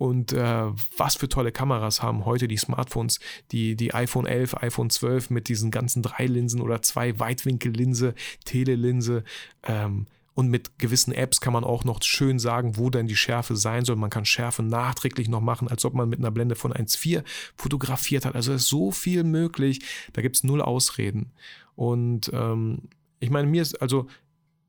Und 0.00 0.32
äh, 0.32 0.64
was 0.96 1.16
für 1.16 1.28
tolle 1.28 1.52
Kameras 1.52 2.02
haben 2.02 2.24
heute 2.24 2.48
die 2.48 2.56
Smartphones, 2.56 3.20
die, 3.52 3.76
die 3.76 3.92
iPhone 3.92 4.24
11, 4.24 4.62
iPhone 4.62 4.88
12 4.88 5.28
mit 5.28 5.48
diesen 5.48 5.70
ganzen 5.70 6.02
drei 6.02 6.24
Linsen 6.24 6.62
oder 6.62 6.80
zwei 6.80 7.18
Weitwinkellinse, 7.18 8.14
Telelinse. 8.46 9.24
Ähm, 9.62 10.06
und 10.32 10.48
mit 10.48 10.78
gewissen 10.78 11.12
Apps 11.12 11.42
kann 11.42 11.52
man 11.52 11.64
auch 11.64 11.84
noch 11.84 12.02
schön 12.02 12.38
sagen, 12.38 12.78
wo 12.78 12.88
denn 12.88 13.08
die 13.08 13.16
Schärfe 13.16 13.56
sein 13.56 13.84
soll. 13.84 13.96
Man 13.96 14.08
kann 14.08 14.24
Schärfe 14.24 14.62
nachträglich 14.62 15.28
noch 15.28 15.42
machen, 15.42 15.68
als 15.68 15.84
ob 15.84 15.92
man 15.92 16.08
mit 16.08 16.18
einer 16.18 16.30
Blende 16.30 16.54
von 16.54 16.72
1.4 16.72 17.22
fotografiert 17.54 18.24
hat. 18.24 18.34
Also 18.34 18.54
ist 18.54 18.68
so 18.68 18.92
viel 18.92 19.22
möglich. 19.22 19.80
Da 20.14 20.22
gibt 20.22 20.36
es 20.36 20.44
null 20.44 20.62
Ausreden. 20.62 21.32
Und 21.76 22.30
ähm, 22.32 22.88
ich 23.18 23.28
meine, 23.28 23.48
mir 23.48 23.60
ist 23.60 23.82
also, 23.82 24.06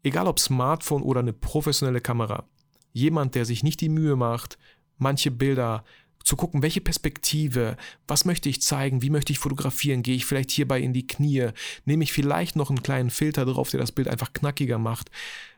egal 0.04 0.28
ob 0.28 0.40
Smartphone 0.40 1.04
oder 1.04 1.22
eine 1.22 1.32
professionelle 1.32 2.02
Kamera, 2.02 2.44
jemand, 2.92 3.36
der 3.36 3.46
sich 3.46 3.64
nicht 3.64 3.80
die 3.80 3.88
Mühe 3.88 4.18
macht, 4.18 4.58
manche 5.02 5.32
Bilder 5.32 5.84
zu 6.24 6.36
gucken, 6.36 6.62
welche 6.62 6.82
Perspektive, 6.82 7.78
was 8.08 8.26
möchte 8.26 8.48
ich 8.48 8.62
zeigen, 8.62 9.02
wie 9.02 9.10
möchte 9.10 9.34
ich 9.34 9.40
fotografieren, 9.40 10.04
gehe 10.04 10.16
ich 10.16 10.26
vielleicht 10.26 10.52
hierbei 10.52 10.80
in 10.80 10.94
die 10.94 11.08
Knie, 11.08 11.50
nehme 11.86 12.04
ich 12.04 12.14
vielleicht 12.14 12.56
noch 12.56 12.70
einen 12.70 12.84
kleinen 12.84 13.10
Filter 13.10 13.46
drauf, 13.46 13.70
der 13.70 13.80
das 13.80 13.92
Bild 13.92 14.08
einfach 14.08 14.34
knackiger 14.34 14.78
macht. 14.78 15.10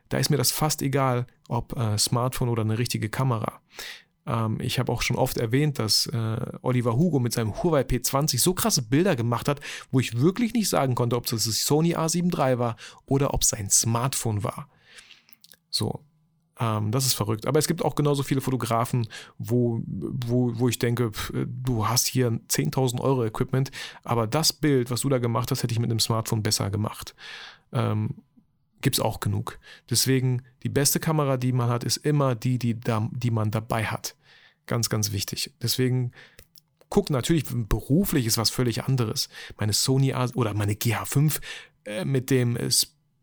Da 0.09 0.17
ist 0.17 0.29
mir 0.29 0.37
das 0.37 0.51
fast 0.51 0.81
egal, 0.81 1.27
ob 1.47 1.77
äh, 1.77 1.97
Smartphone 1.97 2.49
oder 2.49 2.61
eine 2.61 2.77
richtige 2.77 3.09
Kamera. 3.09 3.59
Ähm, 4.25 4.59
ich 4.61 4.79
habe 4.79 4.91
auch 4.91 5.01
schon 5.01 5.17
oft 5.17 5.37
erwähnt, 5.37 5.79
dass 5.79 6.07
äh, 6.07 6.37
Oliver 6.61 6.95
Hugo 6.95 7.19
mit 7.19 7.33
seinem 7.33 7.61
Huawei 7.61 7.81
P20 7.81 8.39
so 8.39 8.53
krasse 8.53 8.83
Bilder 8.83 9.15
gemacht 9.15 9.47
hat, 9.47 9.59
wo 9.91 9.99
ich 9.99 10.19
wirklich 10.19 10.53
nicht 10.53 10.69
sagen 10.69 10.95
konnte, 10.95 11.15
ob 11.15 11.25
das 11.25 11.45
das 11.45 11.63
Sony 11.63 11.95
A7 11.95 12.37
III 12.37 12.59
war 12.59 12.77
oder 13.05 13.33
ob 13.33 13.41
es 13.41 13.49
sein 13.49 13.69
Smartphone 13.69 14.43
war. 14.43 14.69
So, 15.69 16.05
ähm, 16.59 16.91
das 16.91 17.05
ist 17.05 17.13
verrückt. 17.13 17.47
Aber 17.47 17.59
es 17.59 17.67
gibt 17.67 17.83
auch 17.83 17.95
genauso 17.95 18.23
viele 18.23 18.41
Fotografen, 18.41 19.07
wo, 19.37 19.81
wo, 19.85 20.57
wo 20.57 20.69
ich 20.69 20.79
denke, 20.79 21.11
pff, 21.11 21.33
du 21.45 21.87
hast 21.87 22.07
hier 22.07 22.29
10.000 22.29 23.01
Euro 23.01 23.25
Equipment, 23.25 23.71
aber 24.03 24.27
das 24.27 24.53
Bild, 24.53 24.91
was 24.91 25.01
du 25.01 25.09
da 25.09 25.17
gemacht 25.17 25.51
hast, 25.51 25.63
hätte 25.63 25.73
ich 25.73 25.79
mit 25.79 25.89
einem 25.89 25.99
Smartphone 25.99 26.43
besser 26.43 26.69
gemacht. 26.69 27.15
Ähm, 27.71 28.15
gibt 28.81 28.97
es 28.97 29.01
auch 29.01 29.19
genug. 29.19 29.59
Deswegen, 29.89 30.43
die 30.61 30.69
beste 30.69 30.99
Kamera, 30.99 31.37
die 31.37 31.53
man 31.53 31.69
hat, 31.69 31.83
ist 31.83 31.97
immer 31.97 32.35
die, 32.35 32.59
die, 32.59 32.79
da, 32.79 33.09
die 33.11 33.31
man 33.31 33.49
dabei 33.49 33.85
hat. 33.85 34.15
Ganz, 34.67 34.89
ganz 34.89 35.11
wichtig. 35.11 35.51
Deswegen 35.61 36.11
gucke 36.89 37.11
natürlich, 37.11 37.45
beruflich 37.49 38.27
ist 38.27 38.37
was 38.37 38.51
völlig 38.51 38.83
anderes. 38.83 39.29
Meine 39.57 39.73
Sony 39.73 40.13
A 40.13 40.27
oder 40.35 40.53
meine 40.53 40.73
GH5 40.73 41.41
äh, 41.85 42.05
mit 42.05 42.29
dem 42.29 42.55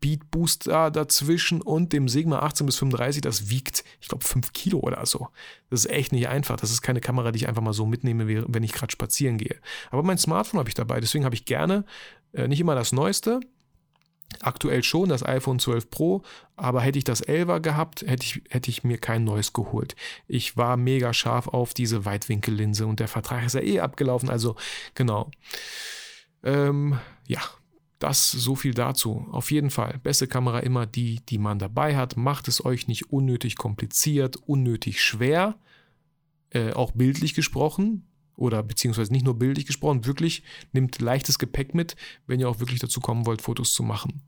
Speed 0.01 0.31
Booster 0.31 0.89
dazwischen 0.89 1.61
und 1.61 1.93
dem 1.93 2.09
Sigma 2.09 2.39
18 2.39 2.65
bis 2.65 2.77
35, 2.77 3.21
das 3.21 3.51
wiegt, 3.51 3.83
ich 3.99 4.07
glaube, 4.07 4.25
5 4.25 4.51
Kilo 4.51 4.79
oder 4.79 5.05
so. 5.05 5.27
Das 5.69 5.85
ist 5.85 5.91
echt 5.91 6.11
nicht 6.11 6.27
einfach. 6.27 6.55
Das 6.55 6.71
ist 6.71 6.81
keine 6.81 7.01
Kamera, 7.01 7.31
die 7.31 7.37
ich 7.37 7.47
einfach 7.47 7.61
mal 7.61 7.73
so 7.73 7.85
mitnehme, 7.85 8.27
wenn 8.51 8.63
ich 8.63 8.73
gerade 8.73 8.91
spazieren 8.91 9.37
gehe. 9.37 9.57
Aber 9.91 10.01
mein 10.01 10.17
Smartphone 10.17 10.57
habe 10.59 10.69
ich 10.69 10.73
dabei, 10.73 10.99
deswegen 10.99 11.23
habe 11.23 11.35
ich 11.35 11.45
gerne 11.45 11.85
äh, 12.33 12.47
nicht 12.47 12.59
immer 12.59 12.73
das 12.73 12.93
Neueste, 12.93 13.41
Aktuell 14.39 14.81
schon 14.81 15.09
das 15.09 15.25
iPhone 15.25 15.59
12 15.59 15.89
Pro, 15.89 16.23
aber 16.55 16.79
hätte 16.79 16.97
ich 16.97 17.03
das 17.03 17.21
11er 17.21 17.59
gehabt, 17.59 18.03
hätte 18.03 18.23
ich, 18.23 18.41
hätte 18.49 18.71
ich 18.71 18.85
mir 18.85 18.97
kein 18.97 19.25
neues 19.25 19.51
geholt. 19.51 19.97
Ich 20.25 20.55
war 20.55 20.77
mega 20.77 21.13
scharf 21.13 21.49
auf 21.49 21.73
diese 21.73 22.05
Weitwinkellinse 22.05 22.87
und 22.87 23.01
der 23.01 23.09
Vertrag 23.09 23.45
ist 23.45 23.55
ja 23.55 23.61
eh 23.61 23.81
abgelaufen, 23.81 24.29
also 24.29 24.55
genau. 24.95 25.29
Ähm, 26.43 26.97
ja, 27.27 27.41
das 28.01 28.31
so 28.31 28.55
viel 28.55 28.73
dazu. 28.73 29.27
Auf 29.31 29.51
jeden 29.51 29.69
Fall, 29.69 29.99
beste 30.03 30.27
Kamera 30.27 30.59
immer 30.59 30.85
die, 30.85 31.21
die 31.29 31.37
man 31.37 31.59
dabei 31.59 31.95
hat. 31.95 32.17
Macht 32.17 32.47
es 32.47 32.65
euch 32.65 32.87
nicht 32.87 33.11
unnötig 33.11 33.55
kompliziert, 33.55 34.37
unnötig 34.47 35.03
schwer, 35.03 35.55
äh, 36.49 36.73
auch 36.73 36.91
bildlich 36.91 37.33
gesprochen 37.33 38.07
oder 38.35 38.63
beziehungsweise 38.63 39.13
nicht 39.13 39.25
nur 39.25 39.37
bildlich 39.37 39.65
gesprochen, 39.67 40.05
wirklich 40.05 40.43
nimmt 40.71 40.99
leichtes 40.99 41.37
Gepäck 41.37 41.75
mit, 41.75 41.95
wenn 42.25 42.39
ihr 42.39 42.49
auch 42.49 42.59
wirklich 42.59 42.79
dazu 42.79 42.99
kommen 42.99 43.25
wollt, 43.25 43.41
Fotos 43.41 43.73
zu 43.73 43.83
machen. 43.83 44.21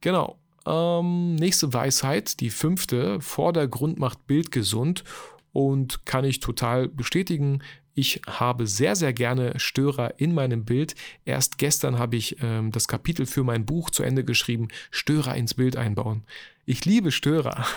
Genau. 0.00 0.38
Ähm, 0.66 1.34
nächste 1.34 1.72
Weisheit, 1.72 2.40
die 2.40 2.50
fünfte. 2.50 3.20
Vordergrund 3.20 3.98
macht 3.98 4.26
Bild 4.26 4.50
gesund 4.50 5.04
und 5.52 6.06
kann 6.06 6.24
ich 6.24 6.40
total 6.40 6.88
bestätigen. 6.88 7.62
Ich 7.94 8.20
habe 8.26 8.66
sehr, 8.66 8.96
sehr 8.96 9.12
gerne 9.12 9.58
Störer 9.58 10.18
in 10.18 10.34
meinem 10.34 10.64
Bild. 10.64 10.96
Erst 11.24 11.58
gestern 11.58 11.98
habe 11.98 12.16
ich 12.16 12.36
ähm, 12.42 12.72
das 12.72 12.88
Kapitel 12.88 13.24
für 13.24 13.44
mein 13.44 13.64
Buch 13.64 13.90
zu 13.90 14.02
Ende 14.02 14.24
geschrieben, 14.24 14.68
Störer 14.90 15.36
ins 15.36 15.54
Bild 15.54 15.76
einbauen. 15.76 16.24
Ich 16.66 16.84
liebe 16.84 17.12
Störer. 17.12 17.66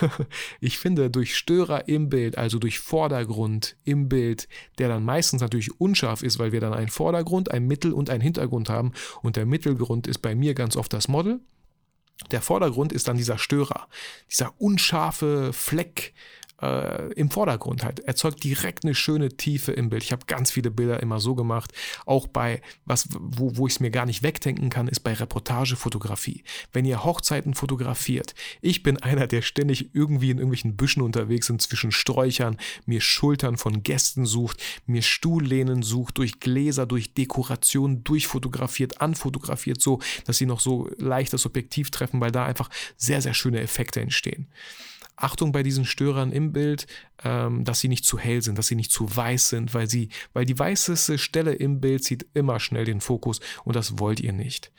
Ich 0.60 0.78
finde, 0.78 1.10
durch 1.10 1.36
Störer 1.36 1.88
im 1.88 2.08
Bild, 2.08 2.36
also 2.36 2.58
durch 2.58 2.80
Vordergrund 2.80 3.76
im 3.84 4.08
Bild, 4.08 4.48
der 4.78 4.88
dann 4.88 5.04
meistens 5.04 5.40
natürlich 5.40 5.80
unscharf 5.80 6.22
ist, 6.22 6.38
weil 6.38 6.52
wir 6.52 6.60
dann 6.60 6.74
einen 6.74 6.88
Vordergrund, 6.88 7.52
einen 7.52 7.68
Mittel- 7.68 7.92
und 7.92 8.10
einen 8.10 8.20
Hintergrund 8.20 8.68
haben. 8.68 8.92
Und 9.22 9.36
der 9.36 9.46
Mittelgrund 9.46 10.06
ist 10.08 10.18
bei 10.18 10.34
mir 10.34 10.54
ganz 10.54 10.76
oft 10.76 10.92
das 10.92 11.06
Model. 11.06 11.40
Der 12.32 12.42
Vordergrund 12.42 12.92
ist 12.92 13.06
dann 13.06 13.16
dieser 13.16 13.38
Störer, 13.38 13.86
dieser 14.28 14.52
unscharfe 14.60 15.52
Fleck, 15.52 16.12
äh, 16.62 17.12
im 17.14 17.30
Vordergrund 17.30 17.84
halt. 17.84 18.00
Erzeugt 18.00 18.44
direkt 18.44 18.84
eine 18.84 18.94
schöne 18.94 19.30
Tiefe 19.30 19.72
im 19.72 19.90
Bild. 19.90 20.02
Ich 20.02 20.12
habe 20.12 20.26
ganz 20.26 20.50
viele 20.50 20.70
Bilder 20.70 21.00
immer 21.02 21.20
so 21.20 21.34
gemacht. 21.34 21.72
Auch 22.06 22.26
bei, 22.26 22.62
was, 22.84 23.08
wo, 23.18 23.56
wo 23.56 23.66
ich 23.66 23.74
es 23.74 23.80
mir 23.80 23.90
gar 23.90 24.06
nicht 24.06 24.22
wegdenken 24.22 24.70
kann, 24.70 24.88
ist 24.88 25.00
bei 25.00 25.12
Reportagefotografie. 25.12 26.44
Wenn 26.72 26.84
ihr 26.84 27.04
Hochzeiten 27.04 27.54
fotografiert. 27.54 28.34
Ich 28.60 28.82
bin 28.82 28.96
einer, 28.96 29.26
der 29.26 29.42
ständig 29.42 29.94
irgendwie 29.94 30.30
in 30.30 30.38
irgendwelchen 30.38 30.76
Büschen 30.76 31.02
unterwegs 31.02 31.48
ist, 31.48 31.58
zwischen 31.62 31.92
Sträuchern, 31.92 32.56
mir 32.86 33.00
Schultern 33.00 33.56
von 33.56 33.82
Gästen 33.82 34.26
sucht, 34.26 34.62
mir 34.86 35.02
Stuhllehnen 35.02 35.82
sucht, 35.82 36.18
durch 36.18 36.40
Gläser, 36.40 36.86
durch 36.86 37.14
Dekoration 37.14 38.04
durchfotografiert, 38.04 39.00
anfotografiert, 39.00 39.80
so, 39.80 40.00
dass 40.24 40.38
sie 40.38 40.46
noch 40.46 40.60
so 40.60 40.90
leicht 40.98 41.32
das 41.32 41.46
Objektiv 41.46 41.90
treffen, 41.90 42.20
weil 42.20 42.32
da 42.32 42.44
einfach 42.44 42.68
sehr, 42.96 43.22
sehr 43.22 43.34
schöne 43.34 43.60
Effekte 43.60 44.00
entstehen. 44.00 44.48
Achtung 45.18 45.52
bei 45.52 45.62
diesen 45.62 45.84
Störern 45.84 46.32
im 46.32 46.52
Bild, 46.52 46.86
ähm, 47.24 47.64
dass 47.64 47.80
sie 47.80 47.88
nicht 47.88 48.04
zu 48.04 48.18
hell 48.18 48.42
sind, 48.42 48.58
dass 48.58 48.68
sie 48.68 48.76
nicht 48.76 48.92
zu 48.92 49.14
weiß 49.14 49.50
sind, 49.50 49.74
weil 49.74 49.88
sie, 49.88 50.08
weil 50.32 50.44
die 50.44 50.58
weißeste 50.58 51.18
Stelle 51.18 51.52
im 51.52 51.80
Bild 51.80 52.04
zieht 52.04 52.26
immer 52.34 52.60
schnell 52.60 52.84
den 52.84 53.00
Fokus 53.00 53.40
und 53.64 53.76
das 53.76 53.98
wollt 53.98 54.20
ihr 54.20 54.32
nicht. 54.32 54.72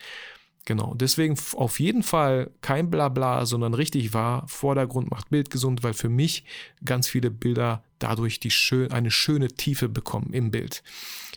Genau, 0.65 0.93
deswegen 0.93 1.35
auf 1.55 1.79
jeden 1.79 2.03
Fall 2.03 2.51
kein 2.61 2.89
Blabla, 2.89 3.45
sondern 3.45 3.73
richtig 3.73 4.13
wahr. 4.13 4.43
Vordergrund 4.47 5.09
macht 5.09 5.29
Bild 5.29 5.49
gesund, 5.49 5.83
weil 5.83 5.93
für 5.93 6.09
mich 6.09 6.43
ganz 6.85 7.07
viele 7.07 7.31
Bilder 7.31 7.83
dadurch 7.99 8.39
die 8.39 8.51
schön, 8.51 8.91
eine 8.91 9.11
schöne 9.11 9.49
Tiefe 9.49 9.89
bekommen 9.89 10.33
im 10.33 10.51
Bild. 10.51 10.83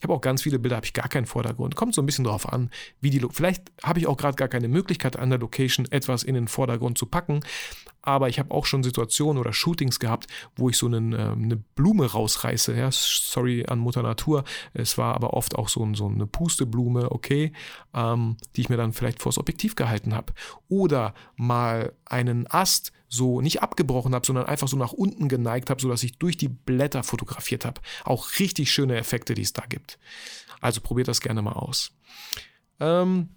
Ich 0.03 0.05
habe 0.05 0.14
auch 0.14 0.20
ganz 0.20 0.42
viele 0.42 0.59
Bilder, 0.59 0.75
habe 0.75 0.87
ich 0.87 0.94
gar 0.94 1.09
keinen 1.09 1.27
Vordergrund. 1.27 1.77
Kommt 1.77 1.94
so 1.94 2.03
ein 2.03 2.07
bisschen 2.07 2.25
darauf 2.25 2.53
an, 2.53 2.70
wie 3.01 3.11
die. 3.11 3.25
Vielleicht 3.31 3.70
habe 3.85 4.01
ich 4.01 4.09
auch 4.09 4.16
gerade 4.16 4.35
gar 4.35 4.48
keine 4.48 4.66
Möglichkeit 4.66 5.16
an 5.16 5.31
der 5.31 5.38
Location 5.38 5.87
etwas 5.92 6.25
in 6.25 6.35
den 6.35 6.48
Vordergrund 6.48 6.98
zu 6.98 7.07
packen. 7.07 7.38
Aber 8.03 8.29
ich 8.29 8.40
habe 8.40 8.51
auch 8.51 8.66
schon 8.66 8.83
Situationen 8.83 9.38
oder 9.38 9.53
Shootings 9.53 10.01
gehabt, 10.01 10.27
wo 10.57 10.68
ich 10.68 10.77
so 10.77 10.87
einen, 10.87 11.12
äh, 11.12 11.18
eine 11.18 11.57
Blume 11.57 12.11
rausreiße. 12.11 12.77
Ja, 12.77 12.88
sorry 12.90 13.64
an 13.66 13.79
Mutter 13.79 14.03
Natur. 14.03 14.42
Es 14.75 14.98
war 14.98 15.14
aber 15.14 15.35
oft 15.35 15.55
auch 15.55 15.68
so, 15.68 15.88
so 15.94 16.09
eine 16.09 16.27
Pusteblume, 16.27 17.12
okay, 17.12 17.53
ähm, 17.94 18.38
die 18.57 18.62
ich 18.62 18.68
mir 18.68 18.77
dann 18.77 18.92
vielleicht 18.92 19.22
vors 19.22 19.38
Objektiv 19.38 19.77
gehalten 19.77 20.14
habe. 20.14 20.33
Oder 20.68 21.14
mal 21.37 21.92
einen 22.07 22.51
Ast 22.51 22.92
so 23.12 23.42
nicht 23.42 23.62
abgebrochen 23.62 24.14
habe, 24.14 24.25
sondern 24.25 24.46
einfach 24.46 24.68
so 24.68 24.77
nach 24.79 24.94
unten 24.94 25.29
geneigt 25.29 25.68
habe, 25.68 25.83
sodass 25.83 26.03
ich 26.03 26.16
durch 26.16 26.38
die 26.38 26.48
Blätter 26.48 27.03
fotografiert 27.03 27.66
habe. 27.66 27.83
Auch 28.05 28.38
richtig 28.38 28.72
schöne 28.72 28.96
Effekte, 28.96 29.35
die 29.35 29.42
es 29.42 29.53
da 29.53 29.64
gibt. 29.68 29.98
Also 30.62 30.81
probiert 30.81 31.09
das 31.09 31.20
gerne 31.20 31.42
mal 31.42 31.53
aus. 31.53 31.92
Ähm, 32.81 33.29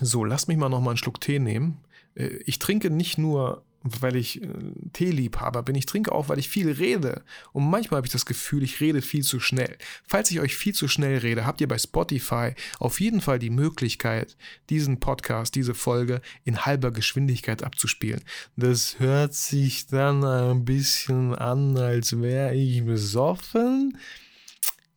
so, 0.00 0.24
lasst 0.24 0.46
mich 0.46 0.56
mal 0.56 0.68
noch 0.68 0.80
mal 0.80 0.90
einen 0.90 0.98
Schluck 0.98 1.20
Tee 1.20 1.40
nehmen. 1.40 1.78
Äh, 2.14 2.28
ich 2.46 2.60
trinke 2.60 2.90
nicht 2.90 3.18
nur 3.18 3.64
weil 3.82 4.16
ich 4.16 4.42
äh, 4.42 4.48
Teeliebhaber 4.92 5.62
bin. 5.62 5.74
Ich 5.74 5.86
trinke 5.86 6.12
auch, 6.12 6.28
weil 6.28 6.38
ich 6.38 6.48
viel 6.48 6.70
rede. 6.70 7.22
Und 7.52 7.68
manchmal 7.68 7.98
habe 7.98 8.06
ich 8.06 8.12
das 8.12 8.26
Gefühl, 8.26 8.62
ich 8.62 8.80
rede 8.80 9.02
viel 9.02 9.22
zu 9.22 9.40
schnell. 9.40 9.76
Falls 10.06 10.30
ich 10.30 10.40
euch 10.40 10.56
viel 10.56 10.74
zu 10.74 10.88
schnell 10.88 11.18
rede, 11.18 11.46
habt 11.46 11.60
ihr 11.60 11.68
bei 11.68 11.78
Spotify 11.78 12.54
auf 12.78 13.00
jeden 13.00 13.20
Fall 13.20 13.38
die 13.38 13.50
Möglichkeit, 13.50 14.36
diesen 14.70 15.00
Podcast, 15.00 15.54
diese 15.54 15.74
Folge 15.74 16.20
in 16.44 16.66
halber 16.66 16.90
Geschwindigkeit 16.90 17.62
abzuspielen. 17.62 18.22
Das 18.56 18.98
hört 18.98 19.34
sich 19.34 19.86
dann 19.86 20.24
ein 20.24 20.64
bisschen 20.64 21.34
an, 21.34 21.76
als 21.76 22.20
wäre 22.20 22.54
ich 22.54 22.84
besoffen. 22.84 23.96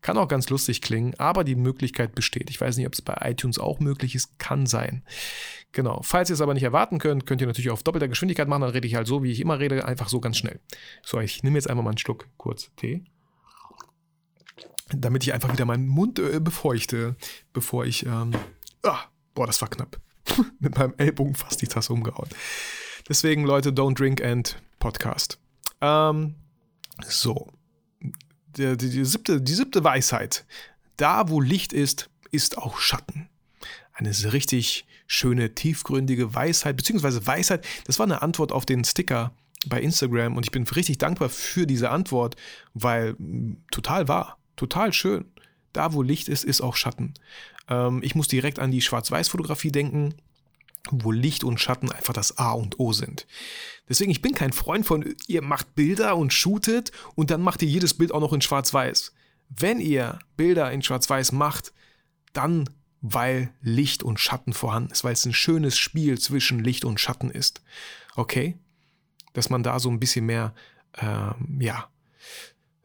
Kann 0.01 0.17
auch 0.17 0.27
ganz 0.27 0.49
lustig 0.49 0.81
klingen, 0.81 1.13
aber 1.19 1.43
die 1.43 1.55
Möglichkeit 1.55 2.15
besteht. 2.15 2.49
Ich 2.49 2.59
weiß 2.59 2.77
nicht, 2.77 2.87
ob 2.87 2.93
es 2.93 3.01
bei 3.01 3.15
iTunes 3.21 3.59
auch 3.59 3.79
möglich 3.79 4.15
ist. 4.15 4.39
Kann 4.39 4.65
sein. 4.65 5.03
Genau. 5.73 6.01
Falls 6.03 6.29
ihr 6.29 6.33
es 6.33 6.41
aber 6.41 6.55
nicht 6.55 6.63
erwarten 6.63 6.97
könnt, 6.97 7.27
könnt 7.27 7.39
ihr 7.39 7.47
natürlich 7.47 7.69
auf 7.69 7.83
doppelter 7.83 8.07
Geschwindigkeit 8.07 8.47
machen. 8.47 8.61
Dann 8.61 8.71
rede 8.71 8.87
ich 8.87 8.95
halt 8.95 9.05
so, 9.05 9.21
wie 9.21 9.31
ich 9.31 9.39
immer 9.39 9.59
rede, 9.59 9.85
einfach 9.85 10.09
so 10.09 10.19
ganz 10.19 10.37
schnell. 10.37 10.59
So, 11.03 11.19
ich 11.19 11.43
nehme 11.43 11.57
jetzt 11.57 11.69
einfach 11.69 11.83
mal 11.83 11.91
einen 11.91 11.99
Schluck 11.99 12.27
kurz 12.37 12.71
Tee. 12.77 13.03
Damit 14.89 15.23
ich 15.23 15.33
einfach 15.33 15.53
wieder 15.53 15.65
meinen 15.65 15.87
Mund 15.87 16.17
äh, 16.17 16.39
befeuchte, 16.39 17.15
bevor 17.53 17.85
ich. 17.85 18.05
Ähm, 18.05 18.31
ah, 18.83 18.99
boah, 19.35 19.45
das 19.45 19.61
war 19.61 19.69
knapp. 19.69 20.01
Mit 20.59 20.77
meinem 20.77 20.95
Ellbogen 20.97 21.35
fast 21.35 21.61
die 21.61 21.67
Tasse 21.67 21.93
umgehauen. 21.93 22.29
Deswegen, 23.07 23.45
Leute, 23.45 23.69
don't 23.69 23.95
drink 23.95 24.21
and 24.23 24.59
Podcast. 24.79 25.39
Ähm, 25.79 26.35
so 27.05 27.47
die, 28.57 28.77
die, 28.77 28.89
die, 28.89 29.05
siebte, 29.05 29.41
die 29.41 29.53
siebte 29.53 29.83
Weisheit. 29.83 30.45
Da, 30.97 31.29
wo 31.29 31.41
Licht 31.41 31.73
ist, 31.73 32.09
ist 32.31 32.57
auch 32.57 32.79
Schatten. 32.79 33.29
Eine 33.93 34.11
richtig 34.33 34.85
schöne, 35.07 35.53
tiefgründige 35.53 36.33
Weisheit, 36.33 36.77
beziehungsweise 36.77 37.25
Weisheit, 37.27 37.65
das 37.85 37.99
war 37.99 38.05
eine 38.05 38.21
Antwort 38.21 38.51
auf 38.51 38.65
den 38.65 38.83
Sticker 38.85 39.31
bei 39.67 39.81
Instagram 39.81 40.37
und 40.37 40.45
ich 40.45 40.51
bin 40.51 40.63
richtig 40.63 40.97
dankbar 40.97 41.29
für 41.29 41.67
diese 41.67 41.89
Antwort, 41.89 42.35
weil 42.73 43.13
mm, 43.13 43.57
total 43.71 44.07
wahr, 44.07 44.37
total 44.55 44.93
schön. 44.93 45.25
Da, 45.73 45.93
wo 45.93 46.01
Licht 46.01 46.29
ist, 46.29 46.43
ist 46.43 46.61
auch 46.61 46.75
Schatten. 46.75 47.13
Ähm, 47.69 48.01
ich 48.03 48.15
muss 48.15 48.27
direkt 48.27 48.59
an 48.59 48.71
die 48.71 48.81
Schwarz-Weiß-Fotografie 48.81 49.71
denken 49.71 50.15
wo 50.89 51.11
Licht 51.11 51.43
und 51.43 51.59
Schatten 51.59 51.91
einfach 51.91 52.13
das 52.13 52.37
A 52.37 52.51
und 52.51 52.79
O 52.79 52.93
sind. 52.93 53.27
Deswegen, 53.87 54.11
ich 54.11 54.21
bin 54.21 54.33
kein 54.33 54.53
Freund 54.53 54.85
von, 54.85 55.15
ihr 55.27 55.41
macht 55.41 55.75
Bilder 55.75 56.15
und 56.17 56.33
shootet 56.33 56.91
und 57.15 57.29
dann 57.29 57.41
macht 57.41 57.61
ihr 57.61 57.67
jedes 57.67 57.93
Bild 57.93 58.11
auch 58.11 58.21
noch 58.21 58.33
in 58.33 58.41
Schwarz-Weiß. 58.41 59.13
Wenn 59.49 59.79
ihr 59.79 60.19
Bilder 60.37 60.71
in 60.71 60.81
Schwarz-Weiß 60.81 61.33
macht, 61.33 61.73
dann 62.33 62.69
weil 63.01 63.51
Licht 63.61 64.03
und 64.03 64.19
Schatten 64.19 64.53
vorhanden 64.53 64.91
ist, 64.91 65.03
weil 65.03 65.13
es 65.13 65.25
ein 65.25 65.33
schönes 65.33 65.77
Spiel 65.77 66.19
zwischen 66.19 66.63
Licht 66.63 66.85
und 66.85 66.99
Schatten 66.99 67.31
ist. 67.31 67.61
Okay? 68.15 68.57
Dass 69.33 69.49
man 69.49 69.63
da 69.63 69.79
so 69.79 69.89
ein 69.89 69.99
bisschen 69.99 70.25
mehr, 70.25 70.53
ähm, 70.99 71.59
ja, 71.59 71.89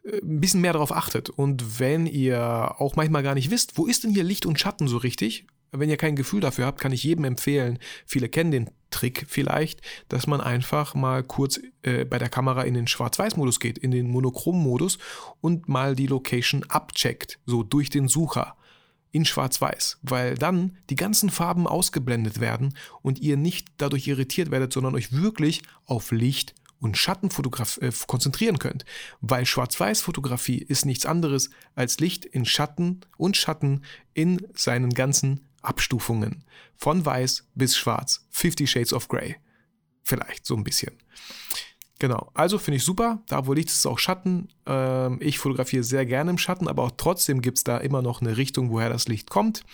ein 0.04 0.40
bisschen 0.40 0.60
mehr 0.60 0.72
darauf 0.72 0.92
achtet. 0.92 1.30
Und 1.30 1.80
wenn 1.80 2.06
ihr 2.06 2.74
auch 2.78 2.96
manchmal 2.96 3.22
gar 3.22 3.34
nicht 3.34 3.50
wisst, 3.50 3.76
wo 3.76 3.86
ist 3.86 4.04
denn 4.04 4.12
hier 4.12 4.24
Licht 4.24 4.46
und 4.46 4.58
Schatten 4.58 4.88
so 4.88 4.96
richtig, 4.96 5.46
wenn 5.78 5.90
ihr 5.90 5.96
kein 5.96 6.16
Gefühl 6.16 6.40
dafür 6.40 6.66
habt, 6.66 6.80
kann 6.80 6.92
ich 6.92 7.04
jedem 7.04 7.24
empfehlen, 7.24 7.78
viele 8.06 8.28
kennen 8.28 8.50
den 8.50 8.70
Trick 8.90 9.26
vielleicht, 9.28 9.82
dass 10.08 10.26
man 10.26 10.40
einfach 10.40 10.94
mal 10.94 11.22
kurz 11.22 11.60
äh, 11.82 12.04
bei 12.04 12.18
der 12.18 12.28
Kamera 12.28 12.62
in 12.62 12.74
den 12.74 12.86
Schwarz-Weiß-Modus 12.86 13.60
geht, 13.60 13.78
in 13.78 13.90
den 13.90 14.08
Monochrom-Modus 14.08 14.98
und 15.40 15.68
mal 15.68 15.94
die 15.94 16.06
Location 16.06 16.64
abcheckt, 16.68 17.38
so 17.46 17.62
durch 17.62 17.90
den 17.90 18.08
Sucher 18.08 18.56
in 19.10 19.24
Schwarz-Weiß, 19.24 19.98
weil 20.02 20.34
dann 20.34 20.76
die 20.90 20.94
ganzen 20.94 21.30
Farben 21.30 21.66
ausgeblendet 21.66 22.40
werden 22.40 22.76
und 23.02 23.18
ihr 23.18 23.36
nicht 23.36 23.68
dadurch 23.78 24.06
irritiert 24.06 24.50
werdet, 24.50 24.72
sondern 24.72 24.94
euch 24.94 25.12
wirklich 25.12 25.62
auf 25.86 26.10
Licht 26.10 26.54
und 26.80 26.96
Schatten 26.98 27.30
äh, 27.30 27.92
konzentrieren 28.06 28.58
könnt. 28.58 28.84
Weil 29.20 29.46
Schwarz-Weiß-Fotografie 29.46 30.58
ist 30.58 30.84
nichts 30.84 31.06
anderes 31.06 31.50
als 31.74 31.98
Licht 31.98 32.24
in 32.24 32.44
Schatten 32.44 33.00
und 33.16 33.36
Schatten 33.36 33.82
in 34.14 34.46
seinen 34.54 34.90
ganzen 34.90 35.45
Abstufungen. 35.66 36.44
Von 36.76 37.04
weiß 37.04 37.48
bis 37.54 37.76
schwarz. 37.76 38.26
50 38.30 38.70
Shades 38.70 38.92
of 38.92 39.08
Grey. 39.08 39.36
Vielleicht 40.02 40.46
so 40.46 40.54
ein 40.56 40.64
bisschen. 40.64 40.92
Genau, 41.98 42.30
also 42.34 42.58
finde 42.58 42.76
ich 42.76 42.84
super. 42.84 43.22
Da 43.28 43.46
wo 43.46 43.54
Licht 43.54 43.68
ist, 43.68 43.76
ist 43.76 43.86
auch 43.86 43.98
Schatten. 43.98 44.48
Ähm, 44.66 45.18
ich 45.20 45.38
fotografiere 45.38 45.82
sehr 45.82 46.04
gerne 46.04 46.30
im 46.30 46.38
Schatten, 46.38 46.68
aber 46.68 46.82
auch 46.82 46.92
trotzdem 46.96 47.40
gibt 47.40 47.58
es 47.58 47.64
da 47.64 47.78
immer 47.78 48.02
noch 48.02 48.20
eine 48.20 48.36
Richtung, 48.36 48.70
woher 48.70 48.90
das 48.90 49.08
Licht 49.08 49.30
kommt. 49.30 49.64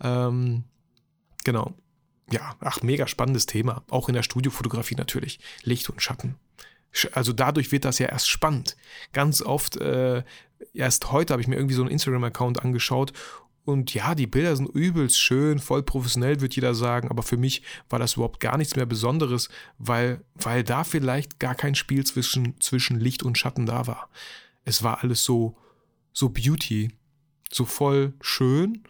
Ähm, 0.00 0.64
genau. 1.42 1.74
Ja, 2.30 2.54
ach, 2.60 2.82
mega 2.82 3.06
spannendes 3.06 3.46
Thema. 3.46 3.82
Auch 3.88 4.08
in 4.08 4.14
der 4.14 4.22
Studiofotografie 4.22 4.94
natürlich. 4.94 5.40
Licht 5.62 5.88
und 5.88 6.02
Schatten. 6.02 6.36
Also 7.12 7.32
dadurch 7.32 7.72
wird 7.72 7.84
das 7.84 7.98
ja 7.98 8.08
erst 8.08 8.28
spannend. 8.28 8.76
Ganz 9.12 9.42
oft, 9.42 9.76
äh, 9.78 10.22
erst 10.74 11.10
heute 11.10 11.32
habe 11.32 11.42
ich 11.42 11.48
mir 11.48 11.56
irgendwie 11.56 11.74
so 11.74 11.82
einen 11.82 11.90
Instagram-Account 11.90 12.62
angeschaut 12.62 13.12
und 13.64 13.94
ja, 13.94 14.14
die 14.14 14.26
Bilder 14.26 14.54
sind 14.54 14.68
übelst 14.68 15.18
schön, 15.18 15.58
voll 15.58 15.82
professionell, 15.82 16.40
wird 16.40 16.54
jeder 16.54 16.74
sagen, 16.74 17.08
aber 17.08 17.22
für 17.22 17.38
mich 17.38 17.62
war 17.88 17.98
das 17.98 18.14
überhaupt 18.14 18.40
gar 18.40 18.58
nichts 18.58 18.76
mehr 18.76 18.84
Besonderes, 18.84 19.48
weil, 19.78 20.22
weil 20.34 20.62
da 20.62 20.84
vielleicht 20.84 21.40
gar 21.40 21.54
kein 21.54 21.74
Spiel 21.74 22.04
zwischen, 22.04 22.60
zwischen 22.60 23.00
Licht 23.00 23.22
und 23.22 23.38
Schatten 23.38 23.64
da 23.64 23.86
war. 23.86 24.10
Es 24.64 24.82
war 24.82 25.02
alles 25.02 25.24
so, 25.24 25.56
so 26.12 26.28
Beauty, 26.28 26.92
so 27.50 27.64
voll 27.64 28.12
schön, 28.20 28.82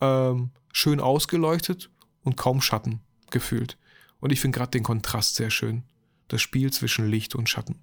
ähm, 0.00 0.50
schön 0.72 1.00
ausgeleuchtet 1.00 1.90
und 2.22 2.36
kaum 2.36 2.62
Schatten 2.62 3.00
gefühlt. 3.30 3.76
Und 4.20 4.32
ich 4.32 4.40
finde 4.40 4.56
gerade 4.56 4.70
den 4.70 4.82
Kontrast 4.84 5.36
sehr 5.36 5.50
schön. 5.50 5.84
Das 6.28 6.40
Spiel 6.40 6.72
zwischen 6.72 7.08
Licht 7.08 7.34
und 7.34 7.48
Schatten. 7.48 7.82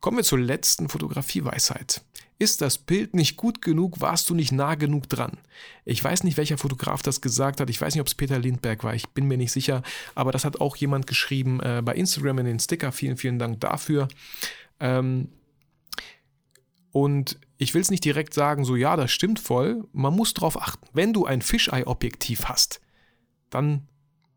Kommen 0.00 0.16
wir 0.16 0.24
zur 0.24 0.40
letzten 0.40 0.88
Fotografieweisheit. 0.88 2.02
Ist 2.42 2.60
das 2.60 2.76
Bild 2.76 3.14
nicht 3.14 3.36
gut 3.36 3.62
genug, 3.62 4.00
warst 4.00 4.28
du 4.28 4.34
nicht 4.34 4.50
nah 4.50 4.74
genug 4.74 5.08
dran. 5.08 5.38
Ich 5.84 6.02
weiß 6.02 6.24
nicht, 6.24 6.36
welcher 6.36 6.58
Fotograf 6.58 7.00
das 7.00 7.20
gesagt 7.20 7.60
hat. 7.60 7.70
Ich 7.70 7.80
weiß 7.80 7.94
nicht, 7.94 8.00
ob 8.00 8.08
es 8.08 8.16
Peter 8.16 8.36
Lindberg 8.36 8.82
war. 8.82 8.96
Ich 8.96 9.10
bin 9.10 9.28
mir 9.28 9.36
nicht 9.36 9.52
sicher. 9.52 9.84
Aber 10.16 10.32
das 10.32 10.44
hat 10.44 10.60
auch 10.60 10.74
jemand 10.74 11.06
geschrieben 11.06 11.60
äh, 11.60 11.82
bei 11.84 11.94
Instagram 11.94 12.40
in 12.40 12.46
den 12.46 12.58
Sticker. 12.58 12.90
Vielen, 12.90 13.16
vielen 13.16 13.38
Dank 13.38 13.60
dafür. 13.60 14.08
Ähm, 14.80 15.28
und 16.90 17.38
ich 17.58 17.74
will 17.74 17.82
es 17.82 17.92
nicht 17.92 18.04
direkt 18.04 18.34
sagen, 18.34 18.64
so 18.64 18.74
ja, 18.74 18.96
das 18.96 19.12
stimmt 19.12 19.38
voll. 19.38 19.84
Man 19.92 20.16
muss 20.16 20.34
darauf 20.34 20.60
achten. 20.60 20.88
Wenn 20.92 21.12
du 21.12 21.24
ein 21.24 21.42
Fisheye-Objektiv 21.42 22.46
hast, 22.46 22.80
dann 23.50 23.86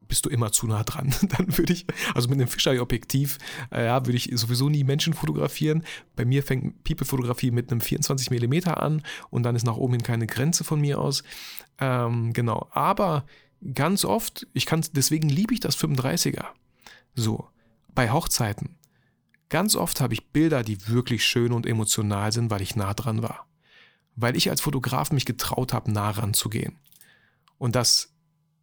bist 0.07 0.25
du 0.25 0.29
immer 0.29 0.51
zu 0.51 0.67
nah 0.67 0.83
dran. 0.83 1.13
Dann 1.37 1.57
würde 1.57 1.73
ich, 1.73 1.85
also 2.13 2.27
mit 2.29 2.39
einem 2.39 2.47
Fisheye-Objektiv, 2.47 3.37
äh, 3.71 3.85
ja, 3.85 4.05
würde 4.05 4.17
ich 4.17 4.29
sowieso 4.33 4.69
nie 4.69 4.83
Menschen 4.83 5.13
fotografieren. 5.13 5.83
Bei 6.15 6.25
mir 6.25 6.43
fängt 6.43 6.83
People-Fotografie 6.83 7.51
mit 7.51 7.71
einem 7.71 7.81
24 7.81 8.31
mm 8.31 8.69
an 8.69 9.01
und 9.29 9.43
dann 9.43 9.55
ist 9.55 9.65
nach 9.65 9.77
oben 9.77 9.93
hin 9.93 10.03
keine 10.03 10.27
Grenze 10.27 10.63
von 10.63 10.79
mir 10.81 10.99
aus. 10.99 11.23
Ähm, 11.79 12.33
genau, 12.33 12.67
aber 12.71 13.25
ganz 13.73 14.05
oft, 14.05 14.47
ich 14.53 14.65
kann, 14.65 14.83
deswegen 14.93 15.29
liebe 15.29 15.53
ich 15.53 15.59
das 15.59 15.77
35er. 15.77 16.45
So, 17.15 17.47
bei 17.93 18.11
Hochzeiten. 18.11 18.75
Ganz 19.49 19.75
oft 19.75 20.01
habe 20.01 20.13
ich 20.13 20.27
Bilder, 20.31 20.63
die 20.63 20.87
wirklich 20.87 21.25
schön 21.25 21.51
und 21.51 21.65
emotional 21.65 22.31
sind, 22.31 22.49
weil 22.49 22.61
ich 22.61 22.75
nah 22.75 22.93
dran 22.93 23.21
war. 23.21 23.47
Weil 24.15 24.35
ich 24.35 24.49
als 24.49 24.61
Fotograf 24.61 25.11
mich 25.11 25.25
getraut 25.25 25.73
habe, 25.73 25.91
nah 25.91 26.09
ranzugehen. 26.09 26.77
Und 27.57 27.75
das 27.75 28.14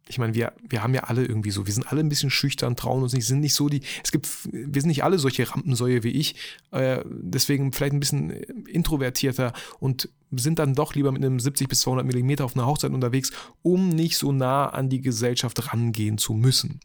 ich 0.07 0.17
meine, 0.17 0.33
wir, 0.33 0.53
wir 0.67 0.83
haben 0.83 0.93
ja 0.93 1.05
alle 1.05 1.25
irgendwie 1.25 1.51
so, 1.51 1.65
wir 1.65 1.73
sind 1.73 1.87
alle 1.91 2.01
ein 2.01 2.09
bisschen 2.09 2.29
schüchtern, 2.29 2.75
trauen 2.75 3.03
uns 3.03 3.13
nicht, 3.13 3.25
sind 3.25 3.39
nicht 3.39 3.53
so 3.53 3.69
die, 3.69 3.81
es 4.03 4.11
gibt, 4.11 4.27
wir 4.51 4.81
sind 4.81 4.89
nicht 4.89 5.03
alle 5.03 5.17
solche 5.17 5.49
Rampensäue 5.49 6.03
wie 6.03 6.11
ich, 6.11 6.35
äh, 6.71 7.03
deswegen 7.05 7.71
vielleicht 7.71 7.93
ein 7.93 7.99
bisschen 7.99 8.31
introvertierter 8.67 9.53
und 9.79 10.09
sind 10.31 10.59
dann 10.59 10.75
doch 10.75 10.95
lieber 10.95 11.11
mit 11.11 11.23
einem 11.23 11.39
70 11.39 11.69
bis 11.69 11.81
200 11.81 12.05
Millimeter 12.05 12.43
auf 12.43 12.55
einer 12.55 12.65
Hochzeit 12.65 12.91
unterwegs, 12.91 13.31
um 13.61 13.89
nicht 13.89 14.17
so 14.17 14.31
nah 14.31 14.67
an 14.67 14.89
die 14.89 15.01
Gesellschaft 15.01 15.71
rangehen 15.71 16.17
zu 16.17 16.33
müssen. 16.33 16.79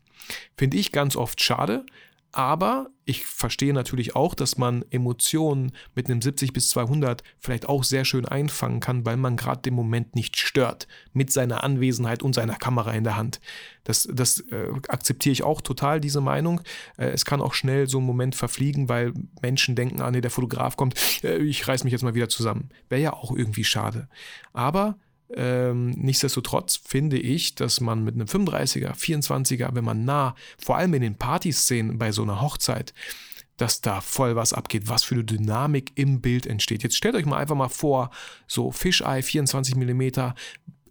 Finde 0.56 0.76
ich 0.76 0.92
ganz 0.92 1.16
oft 1.16 1.42
schade, 1.42 1.86
aber 2.32 2.88
ich 3.04 3.24
verstehe 3.24 3.72
natürlich 3.72 4.14
auch, 4.14 4.34
dass 4.34 4.58
man 4.58 4.84
Emotionen 4.90 5.72
mit 5.94 6.10
einem 6.10 6.20
70 6.20 6.52
bis 6.52 6.68
200 6.68 7.22
vielleicht 7.38 7.66
auch 7.66 7.82
sehr 7.82 8.04
schön 8.04 8.26
einfangen 8.26 8.80
kann, 8.80 9.06
weil 9.06 9.16
man 9.16 9.36
gerade 9.36 9.62
den 9.62 9.72
Moment 9.72 10.14
nicht 10.14 10.36
stört 10.36 10.86
mit 11.14 11.32
seiner 11.32 11.64
Anwesenheit 11.64 12.22
und 12.22 12.34
seiner 12.34 12.56
Kamera 12.56 12.92
in 12.92 13.04
der 13.04 13.16
Hand. 13.16 13.40
Das, 13.84 14.06
das 14.12 14.40
äh, 14.50 14.68
akzeptiere 14.88 15.32
ich 15.32 15.42
auch 15.42 15.62
total, 15.62 16.00
diese 16.00 16.20
Meinung. 16.20 16.60
Äh, 16.98 17.06
es 17.06 17.24
kann 17.24 17.40
auch 17.40 17.54
schnell 17.54 17.88
so 17.88 17.98
ein 17.98 18.04
Moment 18.04 18.34
verfliegen, 18.34 18.90
weil 18.90 19.14
Menschen 19.40 19.74
denken, 19.74 20.02
ah 20.02 20.10
nee, 20.10 20.20
der 20.20 20.30
Fotograf 20.30 20.76
kommt, 20.76 21.24
äh, 21.24 21.38
ich 21.38 21.66
reiß 21.66 21.84
mich 21.84 21.92
jetzt 21.92 22.02
mal 22.02 22.14
wieder 22.14 22.28
zusammen. 22.28 22.68
Wäre 22.90 23.00
ja 23.00 23.12
auch 23.14 23.34
irgendwie 23.34 23.64
schade. 23.64 24.08
Aber 24.52 24.98
ähm, 25.34 25.90
nichtsdestotrotz 25.90 26.76
finde 26.76 27.18
ich, 27.18 27.54
dass 27.54 27.80
man 27.80 28.04
mit 28.04 28.14
einem 28.14 28.26
35er, 28.26 28.94
24er, 28.94 29.74
wenn 29.74 29.84
man 29.84 30.04
nah, 30.04 30.34
vor 30.58 30.76
allem 30.76 30.94
in 30.94 31.02
den 31.02 31.16
Partyszenen 31.16 31.98
bei 31.98 32.12
so 32.12 32.22
einer 32.22 32.40
Hochzeit, 32.40 32.94
dass 33.58 33.80
da 33.80 34.00
voll 34.00 34.36
was 34.36 34.52
abgeht, 34.52 34.88
was 34.88 35.02
für 35.02 35.16
eine 35.16 35.24
Dynamik 35.24 35.92
im 35.96 36.20
Bild 36.20 36.46
entsteht. 36.46 36.82
Jetzt 36.82 36.96
stellt 36.96 37.16
euch 37.16 37.26
mal 37.26 37.38
einfach 37.38 37.56
mal 37.56 37.68
vor, 37.68 38.10
so 38.46 38.70
Fisheye 38.70 39.22
24 39.22 39.74
mm, 39.74 40.02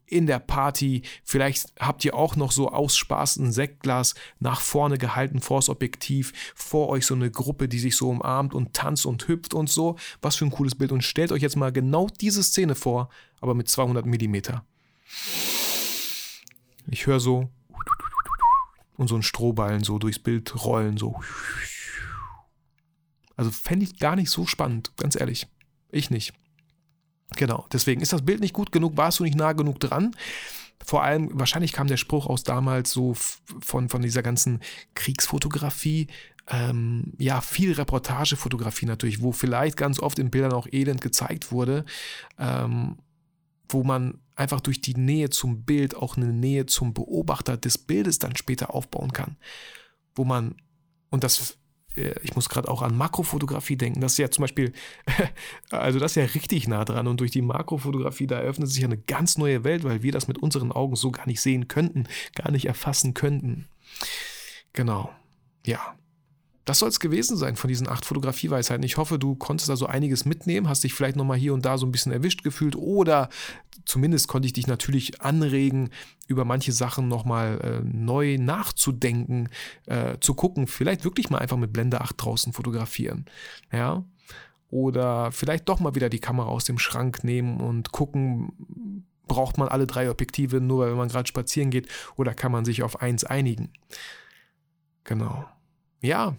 in 0.05 0.25
der 0.27 0.39
Party. 0.39 1.01
Vielleicht 1.23 1.67
habt 1.79 2.03
ihr 2.05 2.15
auch 2.15 2.35
noch 2.35 2.51
so 2.51 2.69
aus 2.69 2.95
Spaß 2.97 3.37
ein 3.37 3.51
Sektglas 3.51 4.15
nach 4.39 4.61
vorne 4.61 4.97
gehalten 4.97 5.41
vors 5.41 5.69
Objektiv, 5.69 6.33
vor 6.55 6.89
euch 6.89 7.05
so 7.05 7.15
eine 7.15 7.31
Gruppe, 7.31 7.67
die 7.67 7.79
sich 7.79 7.95
so 7.95 8.09
umarmt 8.09 8.53
und 8.53 8.73
tanzt 8.73 9.05
und 9.05 9.27
hüpft 9.27 9.53
und 9.53 9.69
so. 9.69 9.97
Was 10.21 10.35
für 10.35 10.45
ein 10.45 10.51
cooles 10.51 10.75
Bild. 10.75 10.91
Und 10.91 11.03
stellt 11.03 11.31
euch 11.31 11.41
jetzt 11.41 11.57
mal 11.57 11.71
genau 11.71 12.07
diese 12.21 12.43
Szene 12.43 12.75
vor, 12.75 13.09
aber 13.41 13.53
mit 13.53 13.69
200 13.69 14.05
Millimeter. 14.05 14.65
Ich 16.89 17.05
höre 17.05 17.19
so 17.19 17.49
und 18.95 19.07
so 19.07 19.15
ein 19.15 19.23
Strohballen 19.23 19.83
so 19.83 19.99
durchs 19.99 20.19
Bild 20.19 20.63
rollen, 20.63 20.97
so. 20.97 21.19
Also 23.35 23.51
fände 23.51 23.85
ich 23.85 23.99
gar 23.99 24.15
nicht 24.15 24.31
so 24.31 24.45
spannend, 24.45 24.91
ganz 24.97 25.15
ehrlich. 25.15 25.47
Ich 25.91 26.09
nicht. 26.09 26.33
Genau, 27.35 27.67
deswegen 27.71 28.01
ist 28.01 28.13
das 28.13 28.25
Bild 28.25 28.39
nicht 28.39 28.53
gut 28.53 28.71
genug, 28.71 28.97
warst 28.97 29.19
du 29.19 29.23
nicht 29.23 29.35
nah 29.35 29.53
genug 29.53 29.79
dran. 29.79 30.15
Vor 30.83 31.03
allem, 31.03 31.29
wahrscheinlich 31.33 31.73
kam 31.73 31.87
der 31.87 31.97
Spruch 31.97 32.27
aus 32.27 32.43
damals 32.43 32.91
so 32.91 33.13
von, 33.13 33.89
von 33.89 34.01
dieser 34.01 34.23
ganzen 34.23 34.61
Kriegsfotografie, 34.95 36.07
ähm, 36.49 37.13
ja, 37.17 37.41
viel 37.41 37.73
Reportagefotografie 37.73 38.85
natürlich, 38.85 39.21
wo 39.21 39.31
vielleicht 39.31 39.75
ganz 39.75 39.99
oft 39.99 40.17
in 40.17 40.31
Bildern 40.31 40.53
auch 40.53 40.67
elend 40.71 41.01
gezeigt 41.01 41.51
wurde, 41.51 41.83
ähm, 42.39 42.97
wo 43.69 43.83
man 43.83 44.19
einfach 44.35 44.61
durch 44.61 44.81
die 44.81 44.95
Nähe 44.95 45.29
zum 45.29 45.63
Bild 45.63 45.95
auch 45.95 46.17
eine 46.17 46.31
Nähe 46.31 46.65
zum 46.65 46.93
Beobachter 46.93 47.57
des 47.57 47.77
Bildes 47.77 48.19
dann 48.19 48.35
später 48.35 48.73
aufbauen 48.73 49.13
kann. 49.13 49.37
Wo 50.15 50.23
man, 50.23 50.55
und 51.09 51.23
das 51.23 51.57
äh, 51.97 52.15
ich 52.21 52.35
muss 52.35 52.49
gerade 52.49 52.69
auch 52.69 52.81
an 52.81 52.95
Makrofotografie 52.95 53.75
denken. 53.75 53.99
Das 53.99 54.13
ist 54.13 54.19
ja 54.19 54.31
zum 54.31 54.43
Beispiel, 54.43 54.71
also 55.69 55.99
das 55.99 56.11
ist 56.11 56.15
ja 56.15 56.23
richtig 56.23 56.67
nah 56.67 56.85
dran. 56.85 57.07
Und 57.07 57.19
durch 57.19 57.31
die 57.31 57.41
Makrofotografie, 57.41 58.27
da 58.27 58.39
eröffnet 58.39 58.69
sich 58.69 58.83
eine 58.83 58.97
ganz 58.97 59.37
neue 59.37 59.63
Welt, 59.63 59.83
weil 59.83 60.03
wir 60.03 60.11
das 60.11 60.27
mit 60.27 60.37
unseren 60.37 60.71
Augen 60.71 60.95
so 60.95 61.11
gar 61.11 61.27
nicht 61.27 61.41
sehen 61.41 61.67
könnten, 61.67 62.07
gar 62.35 62.51
nicht 62.51 62.65
erfassen 62.65 63.13
könnten. 63.13 63.67
Genau. 64.73 65.09
Ja. 65.65 65.97
Das 66.67 66.79
soll 66.79 66.89
es 66.89 66.99
gewesen 66.99 67.37
sein 67.37 67.55
von 67.55 67.69
diesen 67.69 67.87
acht 67.87 68.03
Fotografieweisheiten. 68.03 68.83
Ich 68.83 68.97
hoffe, 68.97 69.17
du 69.17 69.35
konntest 69.35 69.69
da 69.69 69.77
so 69.77 69.85
einiges 69.85 70.25
mitnehmen, 70.25 70.67
hast 70.67 70.83
dich 70.83 70.93
vielleicht 70.93 71.15
nochmal 71.15 71.37
hier 71.37 71.53
und 71.53 71.65
da 71.65 71.77
so 71.77 71.85
ein 71.85 71.93
bisschen 71.93 72.11
erwischt 72.11 72.43
gefühlt 72.43 72.75
oder 72.75 73.29
zumindest 73.85 74.27
konnte 74.27 74.47
ich 74.47 74.53
dich 74.53 74.67
natürlich 74.67 75.21
anregen, 75.21 75.91
über 76.27 76.43
manche 76.43 76.73
Sachen 76.73 77.07
nochmal 77.07 77.61
äh, 77.61 77.87
neu 77.87 78.37
nachzudenken, 78.37 79.47
äh, 79.85 80.17
zu 80.19 80.33
gucken, 80.33 80.67
vielleicht 80.67 81.05
wirklich 81.05 81.29
mal 81.29 81.37
einfach 81.37 81.55
mit 81.55 81.71
Blende 81.71 82.01
8 82.01 82.15
draußen 82.17 82.51
fotografieren. 82.51 83.27
Ja. 83.71 84.03
Oder 84.69 85.31
vielleicht 85.31 85.69
doch 85.69 85.79
mal 85.79 85.95
wieder 85.95 86.09
die 86.09 86.19
Kamera 86.19 86.49
aus 86.49 86.65
dem 86.65 86.79
Schrank 86.79 87.23
nehmen 87.23 87.61
und 87.61 87.93
gucken, 87.93 89.05
braucht 89.25 89.57
man 89.57 89.69
alle 89.69 89.87
drei 89.87 90.09
Objektive 90.09 90.59
nur, 90.59 90.89
wenn 90.89 90.97
man 90.97 91.07
gerade 91.07 91.29
spazieren 91.29 91.69
geht, 91.69 91.87
oder 92.17 92.33
kann 92.33 92.51
man 92.51 92.65
sich 92.65 92.83
auf 92.83 93.01
eins 93.01 93.23
einigen? 93.23 93.71
Genau. 95.05 95.45
Ja, 96.01 96.35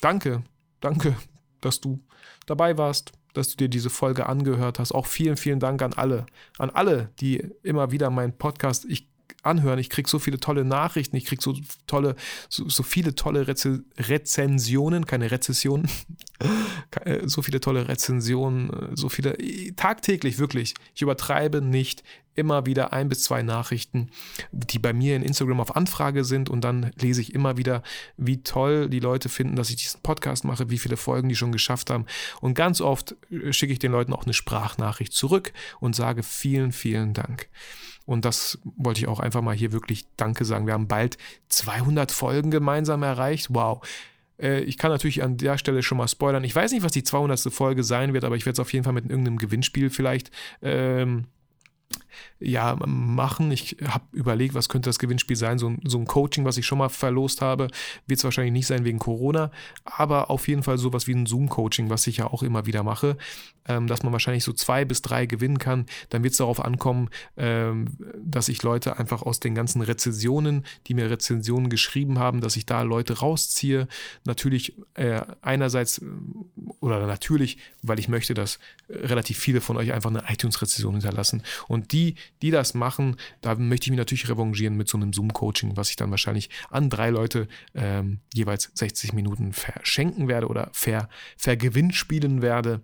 danke, 0.00 0.42
danke, 0.80 1.16
dass 1.60 1.80
du 1.80 2.00
dabei 2.46 2.78
warst, 2.78 3.12
dass 3.34 3.50
du 3.50 3.56
dir 3.56 3.68
diese 3.68 3.90
Folge 3.90 4.26
angehört 4.26 4.78
hast. 4.78 4.92
Auch 4.92 5.06
vielen, 5.06 5.36
vielen 5.36 5.60
Dank 5.60 5.82
an 5.82 5.92
alle, 5.92 6.26
an 6.58 6.70
alle, 6.70 7.10
die 7.20 7.36
immer 7.62 7.90
wieder 7.90 8.10
meinen 8.10 8.36
Podcast 8.36 8.84
ich 8.86 9.08
anhören. 9.42 9.78
Ich 9.78 9.90
kriege 9.90 10.08
so 10.08 10.18
viele 10.18 10.40
tolle 10.40 10.64
Nachrichten, 10.64 11.16
ich 11.16 11.26
kriege 11.26 11.42
so 11.42 11.56
tolle, 11.86 12.16
so, 12.48 12.68
so, 12.68 12.82
viele 12.82 13.14
tolle 13.14 13.48
Reze 13.48 13.84
Rezensionen, 13.98 15.06
keine 15.06 15.30
Rezessionen, 15.30 15.88
Äh, 17.04 17.28
so 17.28 17.42
viele 17.42 17.60
tolle 17.60 17.88
Rezensionen, 17.88 18.70
äh, 18.70 18.96
so 18.96 19.08
viele, 19.08 19.38
äh, 19.38 19.72
tagtäglich 19.72 20.38
wirklich. 20.38 20.74
Ich 20.94 21.02
übertreibe 21.02 21.60
nicht 21.62 22.02
immer 22.34 22.64
wieder 22.64 22.92
ein 22.92 23.08
bis 23.08 23.22
zwei 23.22 23.42
Nachrichten, 23.42 24.10
die 24.50 24.78
bei 24.78 24.92
mir 24.92 25.16
in 25.16 25.22
Instagram 25.22 25.60
auf 25.60 25.76
Anfrage 25.76 26.24
sind 26.24 26.48
und 26.48 26.62
dann 26.62 26.90
lese 26.98 27.20
ich 27.20 27.34
immer 27.34 27.56
wieder, 27.56 27.82
wie 28.16 28.42
toll 28.42 28.88
die 28.88 29.00
Leute 29.00 29.28
finden, 29.28 29.56
dass 29.56 29.68
ich 29.68 29.76
diesen 29.76 30.00
Podcast 30.00 30.44
mache, 30.44 30.70
wie 30.70 30.78
viele 30.78 30.96
Folgen 30.96 31.28
die 31.28 31.36
schon 31.36 31.52
geschafft 31.52 31.90
haben. 31.90 32.06
Und 32.40 32.54
ganz 32.54 32.80
oft 32.80 33.16
schicke 33.50 33.72
ich 33.72 33.78
den 33.78 33.92
Leuten 33.92 34.12
auch 34.12 34.24
eine 34.24 34.32
Sprachnachricht 34.32 35.12
zurück 35.12 35.52
und 35.80 35.94
sage 35.96 36.22
vielen, 36.22 36.72
vielen 36.72 37.14
Dank. 37.14 37.48
Und 38.06 38.24
das 38.24 38.58
wollte 38.76 39.00
ich 39.00 39.08
auch 39.08 39.20
einfach 39.20 39.42
mal 39.42 39.54
hier 39.54 39.72
wirklich 39.72 40.06
Danke 40.16 40.44
sagen. 40.44 40.66
Wir 40.66 40.74
haben 40.74 40.88
bald 40.88 41.16
200 41.48 42.10
Folgen 42.10 42.50
gemeinsam 42.50 43.02
erreicht. 43.02 43.48
Wow. 43.50 43.86
Äh, 44.40 44.60
ich 44.60 44.78
kann 44.78 44.90
natürlich 44.90 45.22
an 45.22 45.36
der 45.36 45.58
Stelle 45.58 45.82
schon 45.82 45.98
mal 45.98 46.08
spoilern. 46.08 46.44
Ich 46.44 46.54
weiß 46.54 46.72
nicht, 46.72 46.82
was 46.82 46.92
die 46.92 47.04
200. 47.04 47.52
Folge 47.52 47.84
sein 47.84 48.12
wird, 48.12 48.24
aber 48.24 48.36
ich 48.36 48.46
werde 48.46 48.54
es 48.54 48.60
auf 48.60 48.72
jeden 48.72 48.84
Fall 48.84 48.94
mit 48.94 49.08
irgendeinem 49.08 49.38
Gewinnspiel 49.38 49.90
vielleicht 49.90 50.30
ähm, 50.62 51.26
ja, 52.38 52.76
machen. 52.86 53.50
Ich 53.52 53.76
habe 53.84 54.04
überlegt, 54.12 54.54
was 54.54 54.68
könnte 54.68 54.88
das 54.88 54.98
Gewinnspiel 54.98 55.36
sein. 55.36 55.58
So, 55.58 55.74
so 55.84 55.98
ein 55.98 56.06
Coaching, 56.06 56.44
was 56.44 56.56
ich 56.56 56.66
schon 56.66 56.78
mal 56.78 56.88
verlost 56.88 57.40
habe, 57.40 57.68
wird 58.06 58.18
es 58.18 58.24
wahrscheinlich 58.24 58.52
nicht 58.52 58.66
sein 58.66 58.84
wegen 58.84 58.98
Corona, 58.98 59.50
aber 59.84 60.30
auf 60.30 60.48
jeden 60.48 60.62
Fall 60.62 60.78
sowas 60.78 61.06
wie 61.06 61.14
ein 61.14 61.26
Zoom-Coaching, 61.26 61.90
was 61.90 62.06
ich 62.06 62.18
ja 62.18 62.26
auch 62.26 62.42
immer 62.42 62.66
wieder 62.66 62.82
mache, 62.82 63.16
ähm, 63.66 63.86
dass 63.86 64.02
man 64.02 64.12
wahrscheinlich 64.12 64.44
so 64.44 64.52
zwei 64.52 64.84
bis 64.84 65.02
drei 65.02 65.26
gewinnen 65.26 65.58
kann. 65.58 65.86
Dann 66.08 66.22
wird 66.22 66.32
es 66.32 66.38
darauf 66.38 66.64
ankommen, 66.64 67.08
ähm, 67.36 67.96
dass 68.16 68.48
ich 68.48 68.62
Leute 68.62 68.98
einfach 68.98 69.22
aus 69.22 69.40
den 69.40 69.54
ganzen 69.54 69.82
Rezensionen, 69.82 70.64
die 70.86 70.94
mir 70.94 71.10
Rezensionen 71.10 71.70
geschrieben 71.70 72.18
haben, 72.18 72.40
dass 72.40 72.56
ich 72.56 72.66
da 72.66 72.82
Leute 72.82 73.18
rausziehe. 73.18 73.88
Natürlich 74.24 74.76
äh, 74.94 75.20
einerseits, 75.42 75.98
äh, 75.98 76.06
oder 76.80 77.06
natürlich, 77.06 77.58
weil 77.82 77.98
ich 77.98 78.08
möchte, 78.08 78.34
dass 78.34 78.58
relativ 78.88 79.38
viele 79.38 79.60
von 79.60 79.76
euch 79.76 79.92
einfach 79.92 80.10
eine 80.10 80.24
iTunes-Rezension 80.28 80.94
hinterlassen. 80.94 81.42
Und 81.68 81.92
die, 82.00 82.14
die 82.42 82.50
das 82.50 82.74
machen, 82.74 83.16
da 83.40 83.54
möchte 83.54 83.84
ich 83.84 83.90
mich 83.90 83.98
natürlich 83.98 84.28
revanchieren 84.28 84.76
mit 84.76 84.88
so 84.88 84.96
einem 84.96 85.12
Zoom-Coaching, 85.12 85.76
was 85.76 85.90
ich 85.90 85.96
dann 85.96 86.10
wahrscheinlich 86.10 86.50
an 86.70 86.90
drei 86.90 87.10
Leute 87.10 87.48
ähm, 87.74 88.20
jeweils 88.34 88.70
60 88.74 89.12
Minuten 89.12 89.52
verschenken 89.52 90.28
werde 90.28 90.48
oder 90.48 90.70
ver, 90.72 91.08
vergewinnspielen 91.36 92.42
werde. 92.42 92.80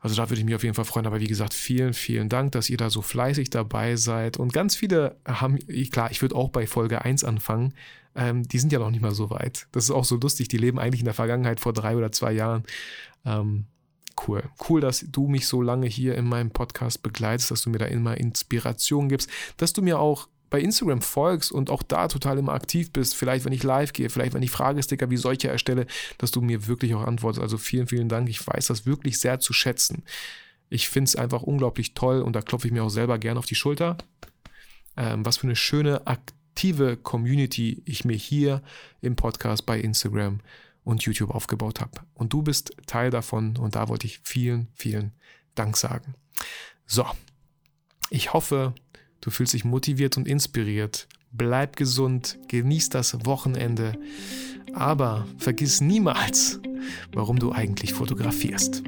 Also 0.00 0.16
da 0.16 0.28
würde 0.28 0.40
ich 0.40 0.44
mich 0.44 0.54
auf 0.54 0.64
jeden 0.64 0.74
Fall 0.74 0.84
freuen. 0.84 1.06
Aber 1.06 1.20
wie 1.20 1.28
gesagt, 1.28 1.54
vielen, 1.54 1.94
vielen 1.94 2.28
Dank, 2.28 2.52
dass 2.52 2.68
ihr 2.68 2.76
da 2.76 2.90
so 2.90 3.02
fleißig 3.02 3.50
dabei 3.50 3.94
seid. 3.96 4.36
Und 4.36 4.52
ganz 4.52 4.74
viele 4.74 5.16
haben, 5.26 5.58
klar, 5.90 6.10
ich 6.10 6.22
würde 6.22 6.34
auch 6.34 6.48
bei 6.48 6.66
Folge 6.66 7.02
1 7.02 7.22
anfangen. 7.22 7.74
Ähm, 8.14 8.42
die 8.42 8.58
sind 8.58 8.72
ja 8.72 8.80
noch 8.80 8.90
nicht 8.90 9.00
mal 9.00 9.14
so 9.14 9.30
weit. 9.30 9.68
Das 9.72 9.84
ist 9.84 9.90
auch 9.90 10.04
so 10.04 10.16
lustig. 10.16 10.48
Die 10.48 10.58
leben 10.58 10.80
eigentlich 10.80 11.00
in 11.00 11.06
der 11.06 11.14
Vergangenheit 11.14 11.60
vor 11.60 11.72
drei 11.72 11.96
oder 11.96 12.10
zwei 12.10 12.32
Jahren. 12.32 12.64
Ähm, 13.24 13.66
cool. 14.26 14.42
Cool, 14.68 14.80
dass 14.80 15.04
du 15.08 15.28
mich 15.28 15.46
so 15.46 15.62
lange 15.62 15.86
hier 15.86 16.14
in 16.14 16.28
meinem 16.28 16.50
Podcast 16.50 17.02
begleitest, 17.02 17.50
dass 17.50 17.62
du 17.62 17.70
mir 17.70 17.78
da 17.78 17.86
immer 17.86 18.16
Inspiration 18.16 19.08
gibst, 19.08 19.30
dass 19.56 19.72
du 19.72 19.82
mir 19.82 19.98
auch 19.98 20.28
bei 20.52 20.60
Instagram 20.60 21.00
folgst 21.00 21.50
und 21.50 21.70
auch 21.70 21.82
da 21.82 22.08
total 22.08 22.38
immer 22.38 22.52
aktiv 22.52 22.92
bist, 22.92 23.14
vielleicht 23.14 23.46
wenn 23.46 23.54
ich 23.54 23.62
live 23.62 23.94
gehe, 23.94 24.10
vielleicht 24.10 24.34
wenn 24.34 24.42
ich 24.42 24.50
Fragesticker 24.50 25.08
wie 25.08 25.16
solche 25.16 25.48
erstelle, 25.48 25.86
dass 26.18 26.30
du 26.30 26.42
mir 26.42 26.66
wirklich 26.66 26.94
auch 26.94 27.04
antwortest. 27.06 27.42
Also 27.42 27.56
vielen, 27.56 27.86
vielen 27.86 28.10
Dank. 28.10 28.28
Ich 28.28 28.46
weiß 28.46 28.66
das 28.66 28.84
wirklich 28.84 29.18
sehr 29.18 29.40
zu 29.40 29.54
schätzen. 29.54 30.04
Ich 30.68 30.90
finde 30.90 31.08
es 31.08 31.16
einfach 31.16 31.42
unglaublich 31.42 31.94
toll 31.94 32.20
und 32.20 32.36
da 32.36 32.42
klopfe 32.42 32.66
ich 32.66 32.72
mir 32.72 32.84
auch 32.84 32.90
selber 32.90 33.18
gerne 33.18 33.38
auf 33.38 33.46
die 33.46 33.54
Schulter. 33.54 33.96
Ähm, 34.96 35.24
was 35.24 35.38
für 35.38 35.46
eine 35.46 35.56
schöne, 35.56 36.06
aktive 36.06 36.98
Community 36.98 37.82
ich 37.86 38.04
mir 38.04 38.16
hier 38.16 38.62
im 39.00 39.16
Podcast 39.16 39.64
bei 39.64 39.80
Instagram 39.80 40.40
und 40.84 41.02
YouTube 41.02 41.30
aufgebaut 41.30 41.80
habe. 41.80 42.00
Und 42.14 42.32
du 42.32 42.42
bist 42.42 42.76
Teil 42.86 43.10
davon 43.10 43.56
und 43.56 43.76
da 43.76 43.88
wollte 43.88 44.06
ich 44.06 44.20
vielen, 44.24 44.68
vielen 44.74 45.12
Dank 45.54 45.76
sagen. 45.76 46.14
So, 46.86 47.06
ich 48.10 48.32
hoffe, 48.32 48.74
du 49.20 49.30
fühlst 49.30 49.54
dich 49.54 49.64
motiviert 49.64 50.16
und 50.16 50.26
inspiriert. 50.26 51.08
Bleib 51.30 51.76
gesund, 51.76 52.38
genieß 52.48 52.90
das 52.90 53.24
Wochenende, 53.24 53.98
aber 54.74 55.26
vergiss 55.38 55.80
niemals, 55.80 56.60
warum 57.12 57.38
du 57.38 57.52
eigentlich 57.52 57.94
fotografierst. 57.94 58.82